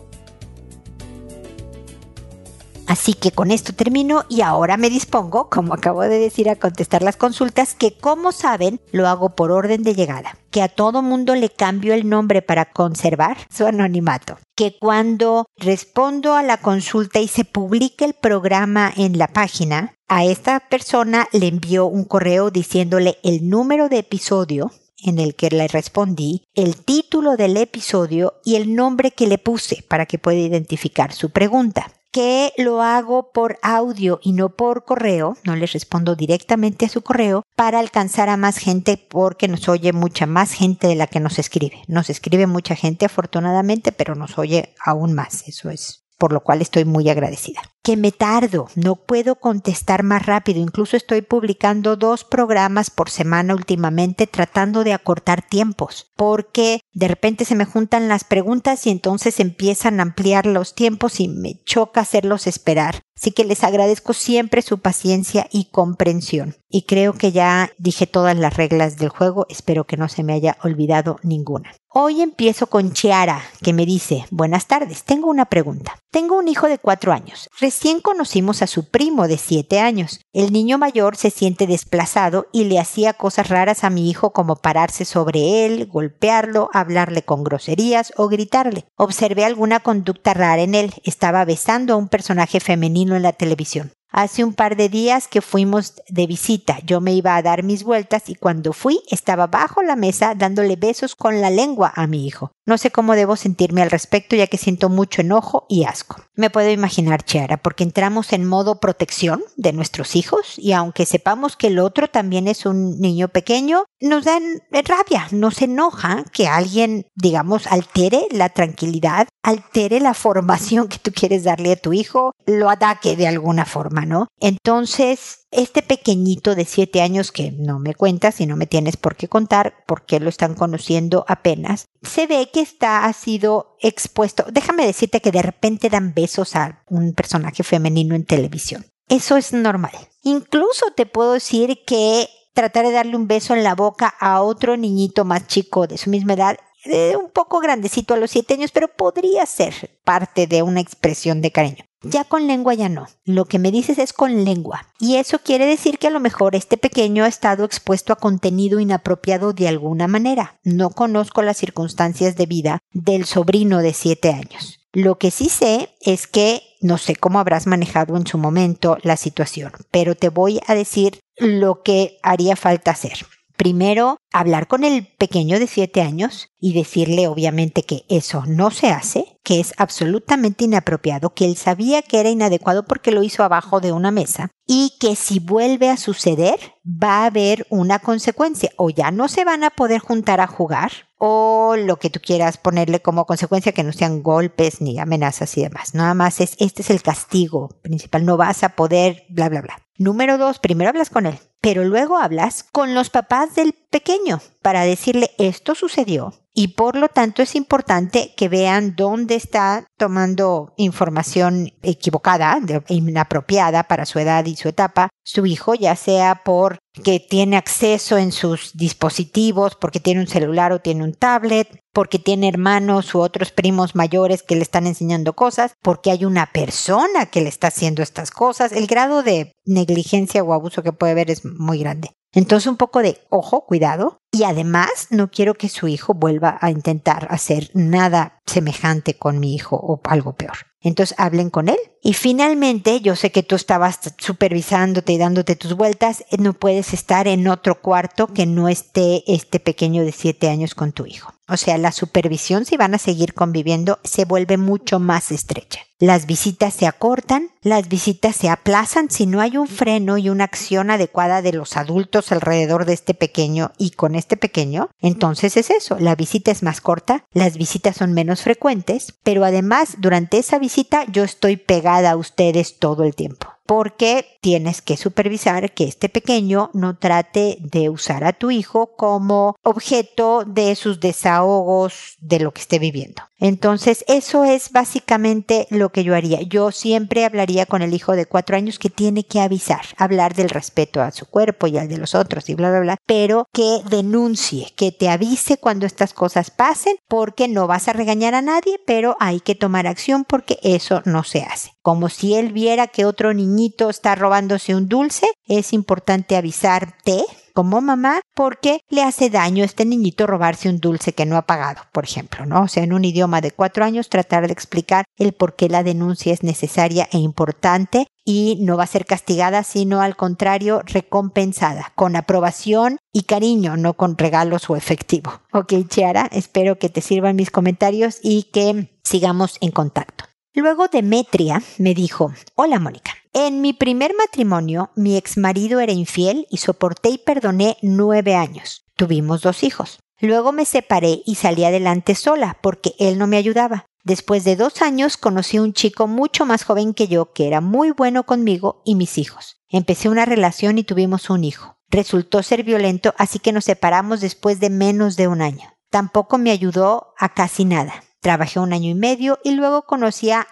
Así 2.88 3.14
que 3.14 3.32
con 3.32 3.52
esto 3.52 3.74
termino 3.74 4.26
y 4.30 4.42
ahora 4.42 4.78
me 4.78 4.90
dispongo, 4.90 5.50
como 5.50 5.74
acabo 5.74 6.02
de 6.02 6.20
decir, 6.20 6.50
a 6.50 6.56
contestar 6.56 7.02
las 7.02 7.18
consultas 7.18 7.74
que 7.74 7.98
como 7.98 8.32
saben 8.32 8.80
lo 8.92 9.08
hago 9.08 9.36
por 9.36 9.52
orden 9.52 9.84
de 9.84 9.96
llegada, 9.96 10.38
que 10.52 10.62
a 10.62 10.68
todo 10.68 11.02
mundo 11.02 11.36
le 11.36 11.50
cambio 11.50 11.94
el 11.94 12.08
nombre 12.08 12.42
para 12.42 12.66
conservar 12.66 13.38
su 13.50 13.66
anonimato, 13.66 14.38
que 14.56 14.78
cuando 14.78 15.48
respondo 15.58 16.36
a 16.36 16.44
la 16.44 16.58
consulta 16.58 17.20
y 17.20 17.28
se 17.28 17.44
publique 17.44 18.06
el 18.06 18.14
programa 18.14 18.94
en 18.96 19.18
la 19.18 19.28
página, 19.28 19.96
a 20.08 20.24
esta 20.24 20.60
persona 20.60 21.28
le 21.32 21.48
envío 21.48 21.88
un 21.88 22.04
correo 22.04 22.52
diciéndole 22.52 23.18
el 23.24 23.50
número 23.50 23.90
de 23.90 24.00
episodio 24.00 24.72
en 25.04 25.20
el 25.20 25.36
que 25.36 25.50
le 25.50 25.68
respondí, 25.68 26.44
el 26.54 26.78
título 26.78 27.36
del 27.36 27.58
episodio 27.58 28.36
y 28.44 28.56
el 28.56 28.76
nombre 28.76 29.12
que 29.12 29.28
le 29.28 29.38
puse 29.38 29.84
para 29.88 30.06
que 30.06 30.18
pueda 30.18 30.40
identificar 30.40 31.14
su 31.14 31.32
pregunta 31.32 31.92
que 32.16 32.54
lo 32.56 32.82
hago 32.82 33.34
por 33.34 33.60
audio 33.62 34.22
y 34.24 34.32
no 34.32 34.48
por 34.48 34.86
correo, 34.86 35.36
no 35.44 35.58
les 35.58 35.74
respondo 35.74 36.16
directamente 36.16 36.86
a 36.86 36.90
su 36.90 37.02
correo 37.02 37.44
para 37.58 37.80
alcanzar 37.80 38.30
a 38.30 38.38
más 38.38 38.58
gente 38.58 38.96
porque 39.10 39.50
nos 39.50 39.68
oye 39.68 39.92
mucha 39.92 40.26
más 40.26 40.54
gente 40.54 40.88
de 40.88 40.96
la 40.96 41.08
que 41.08 41.20
nos 41.20 41.40
escribe. 41.40 41.84
Nos 41.90 42.10
escribe 42.10 42.48
mucha 42.48 42.74
gente 42.74 43.06
afortunadamente, 43.06 43.92
pero 43.92 44.16
nos 44.16 44.38
oye 44.38 44.74
aún 44.80 45.12
más. 45.12 45.46
Eso 45.46 45.70
es 45.70 46.05
por 46.18 46.32
lo 46.34 46.42
cual 46.42 46.62
estoy 46.62 46.86
muy 46.86 47.10
agradecida. 47.10 47.62
Que 47.84 47.98
me 47.98 48.12
tardo, 48.12 48.68
no 48.76 48.96
puedo 48.96 49.36
contestar 49.36 50.04
más 50.04 50.26
rápido, 50.26 50.60
incluso 50.60 50.98
estoy 50.98 51.22
publicando 51.22 51.98
dos 51.98 52.24
programas 52.24 52.90
por 52.90 53.10
semana 53.10 53.54
últimamente 53.54 54.28
tratando 54.28 54.84
de 54.84 54.94
acortar 54.94 55.42
tiempos, 55.48 56.12
porque 56.16 56.80
de 56.94 57.08
repente 57.08 57.46
se 57.46 57.56
me 57.56 57.66
juntan 57.66 58.08
las 58.08 58.24
preguntas 58.24 58.88
y 58.88 58.90
entonces 58.90 59.40
empiezan 59.40 60.00
a 60.00 60.04
ampliar 60.04 60.46
los 60.46 60.74
tiempos 60.74 61.20
y 61.20 61.28
me 61.28 61.62
choca 61.64 62.02
hacerlos 62.02 62.48
esperar. 62.48 63.02
Así 63.16 63.32
que 63.32 63.46
les 63.46 63.64
agradezco 63.64 64.14
siempre 64.14 64.62
su 64.62 64.80
paciencia 64.80 65.48
y 65.52 65.66
comprensión. 65.66 66.56
Y 66.70 66.84
creo 66.84 67.14
que 67.14 67.32
ya 67.32 67.72
dije 67.78 68.08
todas 68.08 68.38
las 68.38 68.58
reglas 68.58 68.98
del 68.98 69.10
juego, 69.10 69.46
espero 69.50 69.86
que 69.86 69.96
no 69.96 70.10
se 70.10 70.24
me 70.24 70.34
haya 70.34 70.58
olvidado 70.64 71.18
ninguna. 71.24 71.72
Hoy 71.98 72.22
empiezo 72.22 72.68
con 72.68 72.92
Chiara, 72.92 73.42
que 73.64 73.72
me 73.72 73.86
dice, 73.86 74.26
buenas 74.30 74.68
tardes, 74.68 75.06
tengo 75.06 75.30
una 75.30 75.46
pregunta. 75.46 75.98
Tengo 76.12 76.38
un 76.38 76.48
hijo 76.48 76.68
de 76.68 76.78
cuatro 76.78 77.12
años 77.12 77.50
Recién 77.60 78.00
conocimos 78.00 78.62
a 78.62 78.68
su 78.68 78.90
primo 78.90 79.28
de 79.28 79.38
siete 79.38 79.80
años. 79.80 80.20
El 80.34 80.52
niño 80.52 80.78
mayor 80.78 81.16
se 81.16 81.30
siente 81.30 81.68
desplazado 81.68 82.48
y 82.52 82.66
le 82.66 82.80
hacía 82.80 83.14
cosas 83.14 83.48
raras 83.48 83.86
a 83.86 83.90
mi 83.90 84.10
hijo 84.10 84.34
como 84.34 84.58
pararse 84.58 85.06
sobre 85.06 85.66
él, 85.66 85.88
golpearlo, 85.88 86.70
hablarle 86.74 87.24
con 87.24 87.46
groserías 87.46 88.12
o 88.18 88.28
gritarle. 88.28 88.84
Observé 88.98 89.46
alguna 89.46 89.80
conducta 89.80 90.34
rara 90.34 90.62
en 90.62 90.76
él. 90.76 90.94
Estaba 91.06 91.46
besando 91.46 91.94
a 91.94 91.98
un 91.98 92.10
personaje 92.10 92.60
femenino 92.60 93.16
en 93.16 93.24
la 93.24 93.32
televisión. 93.32 93.94
Hace 94.18 94.46
un 94.46 94.54
par 94.54 94.78
de 94.78 94.88
días 94.88 95.28
que 95.28 95.42
fuimos 95.42 96.02
de 96.08 96.26
visita, 96.26 96.80
yo 96.86 97.02
me 97.02 97.14
iba 97.14 97.36
a 97.36 97.42
dar 97.42 97.64
mis 97.64 97.84
vueltas 97.84 98.30
y 98.30 98.36
cuando 98.36 98.72
fui 98.72 99.02
estaba 99.12 99.48
bajo 99.48 99.84
la 99.84 99.98
mesa 99.98 100.36
dándole 100.36 100.78
besos 100.78 101.18
con 101.18 101.42
la 101.42 101.50
lengua 101.50 101.92
a 101.94 102.08
mi 102.08 102.26
hijo. 102.26 102.55
No 102.66 102.80
sé 102.80 102.90
cómo 102.90 103.16
debo 103.16 103.36
sentirme 103.36 103.84
al 103.84 103.92
respecto 103.92 104.36
ya 104.36 104.48
que 104.48 104.58
siento 104.58 104.90
mucho 104.90 105.22
enojo 105.22 105.66
y 105.70 105.84
asco. 105.84 106.18
Me 106.34 106.50
puedo 106.50 106.72
imaginar, 106.72 107.24
Chiara, 107.24 107.58
porque 107.58 107.84
entramos 107.84 108.34
en 108.34 108.46
modo 108.46 108.80
protección 108.80 109.44
de 109.56 109.72
nuestros 109.72 110.16
hijos 110.16 110.58
y 110.58 110.74
aunque 110.74 111.06
sepamos 111.06 111.56
que 111.56 111.68
el 111.68 111.80
otro 111.80 112.08
también 112.10 112.48
es 112.48 112.66
un 112.66 113.00
niño 113.00 113.28
pequeño, 113.28 113.86
nos 114.02 114.26
dan 114.26 114.44
rabia, 114.72 115.28
nos 115.32 115.62
enoja 115.62 116.26
que 116.34 116.48
alguien, 116.48 117.06
digamos, 117.16 117.68
altere 117.68 118.28
la 118.32 118.50
tranquilidad, 118.50 119.28
altere 119.44 120.00
la 120.00 120.16
formación 120.16 120.88
que 120.88 120.98
tú 120.98 121.12
quieres 121.12 121.44
darle 121.44 121.74
a 121.74 121.78
tu 121.78 121.94
hijo, 121.94 122.32
lo 122.48 122.70
ataque 122.70 123.16
de 123.16 123.28
alguna 123.28 123.66
forma, 123.66 124.06
¿no? 124.06 124.28
Entonces, 124.40 125.45
este 125.56 125.82
pequeñito 125.82 126.56
de 126.56 126.66
siete 126.66 127.02
años 127.02 127.32
que 127.32 127.52
no 127.52 127.80
me 127.80 127.96
cuentas 127.96 128.42
y 128.42 128.46
no 128.46 128.56
me 128.56 128.68
tienes 128.68 128.98
por 128.98 129.16
qué 129.16 129.28
contar 129.28 129.84
porque 129.88 130.20
lo 130.20 130.30
están 130.30 130.56
conociendo 130.56 131.26
apenas, 131.28 131.88
se 132.04 132.28
ve 132.28 132.50
que 132.54 132.62
está, 132.62 133.06
ha 133.06 133.14
sido 133.14 133.78
expuesto. 133.82 134.46
Déjame 134.52 134.86
decirte 134.86 135.22
que 135.22 135.32
de 135.32 135.42
repente 135.42 135.90
dan 135.90 136.14
besos 136.14 136.56
a 136.56 136.84
un 136.88 137.14
personaje 137.14 137.64
femenino 137.64 138.16
en 138.16 138.26
televisión. 138.26 138.86
Eso 139.08 139.38
es 139.38 139.54
normal. 139.54 139.94
Incluso 140.24 140.88
te 140.96 141.06
puedo 141.06 141.34
decir 141.34 141.84
que 141.86 142.28
tratar 142.54 142.86
de 142.86 142.92
darle 142.92 143.16
un 143.16 143.28
beso 143.28 143.54
en 143.54 143.64
la 143.64 143.76
boca 143.76 144.08
a 144.20 144.42
otro 144.42 144.78
niñito 144.78 145.26
más 145.26 145.48
chico 145.48 145.88
de 145.88 145.98
su 145.98 146.10
misma 146.10 146.34
edad 146.34 146.58
eh, 146.86 147.16
un 147.16 147.32
poco 147.32 147.60
grandecito 147.60 148.14
a 148.14 148.18
los 148.18 148.30
siete 148.30 148.54
años, 148.54 148.72
pero 148.72 148.88
podría 148.88 149.46
ser 149.48 150.00
parte 150.04 150.46
de 150.46 150.62
una 150.62 150.82
expresión 150.82 151.42
de 151.42 151.52
cariño. 151.52 151.86
Ya 152.12 152.24
con 152.24 152.48
lengua 152.48 152.74
ya 152.74 152.90
no. 152.90 153.08
Lo 153.26 153.46
que 153.46 153.60
me 153.60 153.72
dices 153.72 153.98
es 153.98 154.14
con 154.14 154.46
lengua. 154.46 154.88
Y 155.00 155.16
eso 155.16 155.40
quiere 155.40 155.66
decir 155.66 155.98
que 155.98 156.08
a 156.08 156.12
lo 156.12 156.20
mejor 156.20 156.56
este 156.56 156.78
pequeño 156.78 157.24
ha 157.24 157.28
estado 157.28 157.66
expuesto 157.66 158.14
a 158.14 158.18
contenido 158.18 158.80
inapropiado 158.80 159.54
de 159.54 159.68
alguna 159.68 160.08
manera. 160.08 160.60
No 160.64 160.90
conozco 160.92 161.42
las 161.42 161.58
circunstancias 161.58 162.36
de 162.36 162.46
vida 162.46 162.80
del 162.94 163.26
sobrino 163.26 163.80
de 163.80 163.94
siete 163.94 164.30
años. 164.30 164.80
Lo 164.94 165.18
que 165.18 165.30
sí 165.30 165.50
sé 165.50 165.90
es 166.00 166.26
que 166.26 166.62
no 166.80 166.98
sé 166.98 167.16
cómo 167.16 167.40
habrás 167.40 167.68
manejado 167.68 168.16
en 168.16 168.26
su 168.26 168.38
momento 168.38 168.98
la 169.02 169.18
situación, 169.18 169.74
pero 169.92 170.16
te 170.16 170.30
voy 170.30 170.62
a 170.68 170.76
decir 170.76 171.20
lo 171.38 171.82
que 171.84 172.18
haría 172.24 172.56
falta 172.56 172.92
hacer. 172.92 173.26
Primero, 173.58 174.18
hablar 174.34 174.68
con 174.68 174.84
el 174.84 175.08
pequeño 175.08 175.60
de 175.60 175.68
siete 175.68 176.02
años 176.02 176.50
y 176.60 176.74
decirle 176.74 177.28
obviamente 177.28 177.84
que 177.84 178.04
eso 178.10 178.44
no 178.48 178.70
se 178.70 178.90
hace, 178.90 179.40
que 179.44 179.60
es 179.60 179.74
absolutamente 179.78 180.66
inapropiado, 180.66 181.34
que 181.34 181.46
él 181.46 181.56
sabía 181.56 182.02
que 182.02 182.20
era 182.20 182.30
inadecuado 182.30 182.86
porque 182.86 183.12
lo 183.12 183.24
hizo 183.24 183.44
abajo 183.44 183.80
de 183.80 183.94
una 183.94 184.12
mesa 184.12 184.50
y 184.68 184.94
que 185.00 185.16
si 185.16 185.40
vuelve 185.40 185.90
a 185.90 185.98
suceder 185.98 186.60
va 186.86 187.24
a 187.24 187.26
haber 187.28 187.66
una 187.70 188.00
consecuencia 188.00 188.72
o 188.78 188.90
ya 188.90 189.12
no 189.12 189.28
se 189.28 189.46
van 189.46 189.64
a 189.64 189.70
poder 189.70 190.00
juntar 190.00 190.42
a 190.42 190.48
jugar 190.48 190.92
o 191.18 191.76
lo 191.78 191.98
que 191.98 192.10
tú 192.10 192.20
quieras 192.20 192.58
ponerle 192.58 193.02
como 193.02 193.26
consecuencia 193.26 193.72
que 193.72 193.84
no 193.84 193.94
sean 193.94 194.22
golpes 194.22 194.82
ni 194.82 195.00
amenazas 195.00 195.58
y 195.58 195.62
demás. 195.62 195.94
Nada 195.96 196.14
más 196.14 196.42
es 196.42 196.56
este 196.60 196.82
es 196.82 196.90
el 196.90 197.02
castigo 197.02 197.70
principal, 197.82 198.26
no 198.26 198.38
vas 198.38 198.64
a 198.64 198.70
poder 198.70 199.24
bla 199.30 199.50
bla 199.50 199.62
bla. 199.62 199.78
Número 199.98 200.38
dos, 200.38 200.60
primero 200.60 200.90
hablas 200.90 201.10
con 201.10 201.26
él, 201.26 201.40
pero 201.66 201.84
luego 201.84 202.20
hablas 202.20 202.62
con 202.62 202.94
los 202.94 203.10
papás 203.10 203.56
del 203.56 203.74
pequeño 203.96 204.42
para 204.62 204.84
decirle 204.84 205.32
esto 205.38 205.74
sucedió 205.74 206.34
y 206.54 206.70
por 206.70 206.98
lo 206.98 207.08
tanto 207.08 207.42
es 207.42 207.56
importante 207.56 208.34
que 208.36 208.50
vean 208.50 208.94
dónde 208.98 209.36
está 209.36 209.86
tomando 209.98 210.74
información 210.76 211.72
equivocada, 211.82 212.60
inapropiada 212.90 213.84
para 213.84 214.06
su 214.06 214.20
edad 214.20 214.46
y 214.46 214.58
su 214.58 214.68
etapa, 214.68 215.08
su 215.24 215.46
hijo, 215.46 215.76
ya 215.76 215.96
sea 215.96 216.44
por 216.44 216.78
que 217.04 217.22
tiene 217.22 217.56
acceso 217.56 218.18
en 218.18 218.34
sus 218.34 218.76
dispositivos, 218.76 219.76
porque 219.76 220.02
tiene 220.02 220.22
un 220.22 220.28
celular 220.28 220.74
o 220.74 220.80
tiene 220.80 221.04
un 221.04 221.14
tablet, 221.14 221.80
porque 221.94 222.20
tiene 222.20 222.50
hermanos 222.50 223.16
u 223.16 223.20
otros 223.20 223.52
primos 223.52 223.96
mayores 223.96 224.44
que 224.44 224.56
le 224.56 224.62
están 224.62 224.88
enseñando 224.88 225.34
cosas, 225.34 225.74
porque 225.82 226.12
hay 226.12 226.26
una 226.26 226.48
persona 226.48 227.26
que 227.28 227.42
le 227.42 227.50
está 227.50 227.68
haciendo 227.68 228.02
estas 228.02 228.32
cosas. 228.32 228.72
El 228.72 228.88
grado 228.88 229.24
de 229.24 229.54
negligencia 229.66 230.44
o 230.44 230.54
abuso 230.54 230.84
que 230.84 230.94
puede 230.94 231.14
haber 231.14 231.32
es 231.32 231.46
muy 231.46 231.80
grande. 231.80 232.12
Entonces 232.36 232.68
un 232.68 232.78
poco 232.78 233.02
de 233.02 233.18
ojo, 233.30 233.66
cuidado. 233.66 234.20
Y 234.32 234.44
además 234.44 235.08
no 235.10 235.32
quiero 235.32 235.54
que 235.54 235.70
su 235.70 235.88
hijo 235.88 236.14
vuelva 236.14 236.58
a 236.62 236.70
intentar 236.70 237.28
hacer 237.32 237.72
nada 237.74 238.42
semejante 238.46 239.18
con 239.18 239.40
mi 239.40 239.56
hijo 239.56 239.78
o 239.78 240.02
algo 240.04 240.36
peor. 240.36 240.58
Entonces 240.82 241.18
hablen 241.18 241.50
con 241.50 241.70
él. 241.70 241.78
Y 242.08 242.14
finalmente, 242.14 243.02
yo 243.02 243.16
sé 243.16 243.32
que 243.32 243.42
tú 243.42 243.56
estabas 243.56 244.00
supervisándote 244.20 245.12
y 245.14 245.18
dándote 245.18 245.56
tus 245.56 245.74
vueltas, 245.74 246.24
eh, 246.30 246.38
no 246.38 246.54
puedes 246.54 246.94
estar 246.94 247.28
en 247.28 247.48
otro 247.48 247.82
cuarto 247.82 248.28
que 248.28 248.46
no 248.46 248.70
esté 248.70 249.24
este 249.26 249.60
pequeño 249.60 250.04
de 250.06 250.12
siete 250.12 250.48
años 250.48 250.76
con 250.76 250.92
tu 250.92 251.08
hijo. 251.08 251.34
O 251.48 251.58
sea, 251.58 251.78
la 251.78 251.92
supervisión, 251.92 252.66
si 252.66 252.76
van 252.78 252.96
a 252.96 253.00
seguir 253.00 253.34
conviviendo, 253.34 254.00
se 254.04 254.26
vuelve 254.26 254.58
mucho 254.58 255.00
más 255.00 255.32
estrecha. 255.32 255.82
Las 256.00 256.26
visitas 256.26 256.74
se 256.74 256.88
acortan, 256.88 257.52
las 257.62 257.88
visitas 257.88 258.36
se 258.36 258.50
aplazan 258.50 259.10
si 259.10 259.28
no 259.28 259.40
hay 259.40 259.56
un 259.56 259.68
freno 259.68 260.18
y 260.18 260.30
una 260.30 260.44
acción 260.44 260.92
adecuada 260.92 261.42
de 261.42 261.54
los 261.54 261.78
adultos 261.78 262.32
alrededor 262.32 262.86
de 262.86 262.94
este 262.94 263.14
pequeño 263.14 263.72
y 263.78 263.92
con 263.92 264.16
este 264.16 264.36
pequeño. 264.36 264.90
Entonces 265.00 265.56
es 265.56 265.70
eso, 265.70 265.98
la 266.00 266.16
visita 266.16 266.52
es 266.52 266.64
más 266.64 266.82
corta, 266.82 267.24
las 267.32 267.58
visitas 267.58 267.96
son 267.96 268.12
menos 268.12 268.42
frecuentes, 268.42 269.14
pero 269.24 269.46
además 269.46 269.96
durante 270.00 270.38
esa 270.38 270.60
visita 270.60 271.06
yo 271.10 271.24
estoy 271.24 271.56
pegada 271.56 271.95
a 272.04 272.18
ustedes 272.18 272.80
todo 272.80 273.04
el 273.04 273.16
tiempo 273.16 273.55
porque 273.66 274.38
tienes 274.42 274.82
que 274.82 274.98
supervisar 274.98 275.74
que 275.74 275.86
este 275.86 276.10
pequeño 276.10 276.70
no 276.74 276.98
trate 276.98 277.58
de 277.60 277.90
usar 277.90 278.24
a 278.24 278.34
tu 278.34 278.52
hijo 278.52 278.96
como 278.96 279.56
objeto 279.64 280.44
de 280.46 280.76
sus 280.76 281.00
desahogos 281.00 282.16
de 282.20 282.40
lo 282.40 282.52
que 282.52 282.62
esté 282.62 282.80
viviendo. 282.80 283.24
Entonces, 283.38 284.06
eso 284.08 284.46
es 284.46 284.72
básicamente 284.72 285.68
lo 285.70 285.92
que 285.92 286.04
yo 286.04 286.16
haría. 286.16 286.42
Yo 286.42 286.72
siempre 286.72 287.26
hablaría 287.26 287.66
con 287.66 287.82
el 287.82 287.94
hijo 287.94 288.14
de 288.14 288.26
cuatro 288.26 288.56
años 288.56 288.80
que 288.80 288.90
tiene 288.90 289.26
que 289.26 289.42
avisar, 289.42 289.82
hablar 289.98 290.36
del 290.36 290.50
respeto 290.50 291.02
a 291.02 291.12
su 291.12 291.26
cuerpo 291.26 291.68
y 291.68 291.78
al 291.78 291.90
de 291.90 291.98
los 291.98 292.16
otros 292.16 292.50
y 292.50 292.56
bla, 292.56 292.70
bla, 292.70 292.80
bla, 292.80 292.98
pero 293.06 293.48
que 293.52 293.82
denuncie, 293.90 294.72
que 294.78 294.92
te 294.92 295.10
avise 295.10 295.58
cuando 295.58 295.86
estas 295.86 296.14
cosas 296.14 296.50
pasen, 296.50 296.96
porque 297.08 297.48
no 297.48 297.68
vas 297.68 297.88
a 297.88 297.94
regañar 297.94 298.36
a 298.36 298.42
nadie, 298.42 298.80
pero 298.86 299.18
hay 299.20 299.42
que 299.42 299.56
tomar 299.56 299.86
acción 299.86 300.24
porque 300.24 300.58
eso 300.64 301.02
no 301.06 301.24
se 301.24 301.44
hace. 301.44 301.72
Como 301.82 302.10
si 302.10 302.36
él 302.36 302.52
viera 302.52 302.88
que 302.88 303.06
otro 303.06 303.34
niñito 303.56 303.90
está 303.90 304.16
robándose 304.16 304.76
un 304.76 304.90
dulce, 304.90 305.28
es 305.48 305.74
importante 305.74 306.36
avisarte 306.36 307.24
como 307.54 307.80
mamá 307.80 308.20
porque 308.36 308.82
le 308.90 309.02
hace 309.02 309.30
daño 309.30 309.64
a 309.64 309.66
este 309.66 309.86
niñito 309.86 310.28
robarse 310.28 310.68
un 310.68 310.80
dulce 310.80 311.14
que 311.14 311.26
no 311.26 311.38
ha 311.38 311.44
pagado, 311.44 311.84
por 311.94 312.04
ejemplo, 312.04 312.46
¿no? 312.46 312.64
O 312.64 312.68
sea, 312.68 312.84
en 312.84 312.92
un 312.92 313.06
idioma 313.06 313.40
de 313.40 313.52
cuatro 313.52 313.86
años 313.86 314.10
tratar 314.10 314.46
de 314.46 314.54
explicar 314.54 315.06
el 315.18 315.32
por 315.32 315.56
qué 315.56 315.70
la 315.70 315.82
denuncia 315.82 316.34
es 316.34 316.44
necesaria 316.44 317.08
e 317.14 317.18
importante 317.18 318.08
y 318.26 318.58
no 318.60 318.76
va 318.76 318.84
a 318.84 318.88
ser 318.88 319.06
castigada, 319.06 319.64
sino 319.64 320.02
al 320.02 320.18
contrario, 320.18 320.82
recompensada, 320.86 321.94
con 321.96 322.18
aprobación 322.18 322.98
y 323.14 323.24
cariño, 323.24 323.78
no 323.78 323.94
con 323.94 324.18
regalos 324.18 324.70
o 324.70 324.76
efectivo. 324.76 325.32
Ok, 325.54 325.74
Chiara, 325.88 326.28
espero 326.34 326.78
que 326.78 326.90
te 326.90 327.00
sirvan 327.00 327.38
mis 327.38 327.52
comentarios 327.52 328.20
y 328.22 328.44
que 328.52 328.90
sigamos 329.04 329.58
en 329.62 329.72
contacto. 329.72 330.26
Luego 330.56 330.88
Demetria 330.88 331.62
me 331.80 331.94
dijo, 331.94 332.32
hola 332.56 332.80
Mónica, 332.80 333.12
en 333.34 333.60
mi 333.60 333.74
primer 333.74 334.14
matrimonio 334.18 334.90
mi 334.96 335.18
ex 335.18 335.38
marido 335.38 335.82
era 335.82 335.92
infiel 335.92 336.48
y 336.50 336.58
soporté 336.58 337.10
y 337.10 337.18
perdoné 337.18 337.76
nueve 337.82 338.36
años. 338.36 338.86
Tuvimos 338.96 339.42
dos 339.42 339.64
hijos. 339.64 340.00
Luego 340.22 340.54
me 340.54 340.64
separé 340.64 341.22
y 341.26 341.36
salí 341.36 341.66
adelante 341.66 342.16
sola 342.16 342.58
porque 342.62 342.96
él 343.00 343.18
no 343.18 343.28
me 343.28 343.36
ayudaba. 343.36 343.88
Después 344.06 344.46
de 344.46 344.56
dos 344.56 344.82
años 344.82 345.18
conocí 345.18 345.58
a 345.58 345.62
un 345.62 345.74
chico 345.74 346.08
mucho 346.08 346.46
más 346.46 346.64
joven 346.64 346.94
que 346.94 347.10
yo 347.10 347.34
que 347.34 347.48
era 347.48 347.60
muy 347.60 347.92
bueno 347.92 348.26
conmigo 348.26 348.82
y 348.86 348.96
mis 348.96 349.18
hijos. 349.18 349.58
Empecé 349.68 350.08
una 350.08 350.24
relación 350.24 350.78
y 350.78 350.86
tuvimos 350.86 351.30
un 351.30 351.44
hijo. 351.44 351.76
Resultó 351.90 352.42
ser 352.44 352.64
violento, 352.64 353.14
así 353.18 353.40
que 353.40 353.52
nos 353.52 353.66
separamos 353.66 354.22
después 354.22 354.62
de 354.62 354.70
menos 354.70 355.18
de 355.18 355.28
un 355.28 355.42
año. 355.42 355.74
Tampoco 355.90 356.38
me 356.38 356.52
ayudó 356.52 357.14
a 357.18 357.34
casi 357.34 357.66
nada. 357.66 358.05
Trabajé 358.26 358.60
un 358.60 358.74
año 358.74 358.90
y 358.90 358.96
medio 358.96 359.38
y 359.44 359.52
luego 359.52 359.84
conocí 359.84 360.32
a 360.32 360.48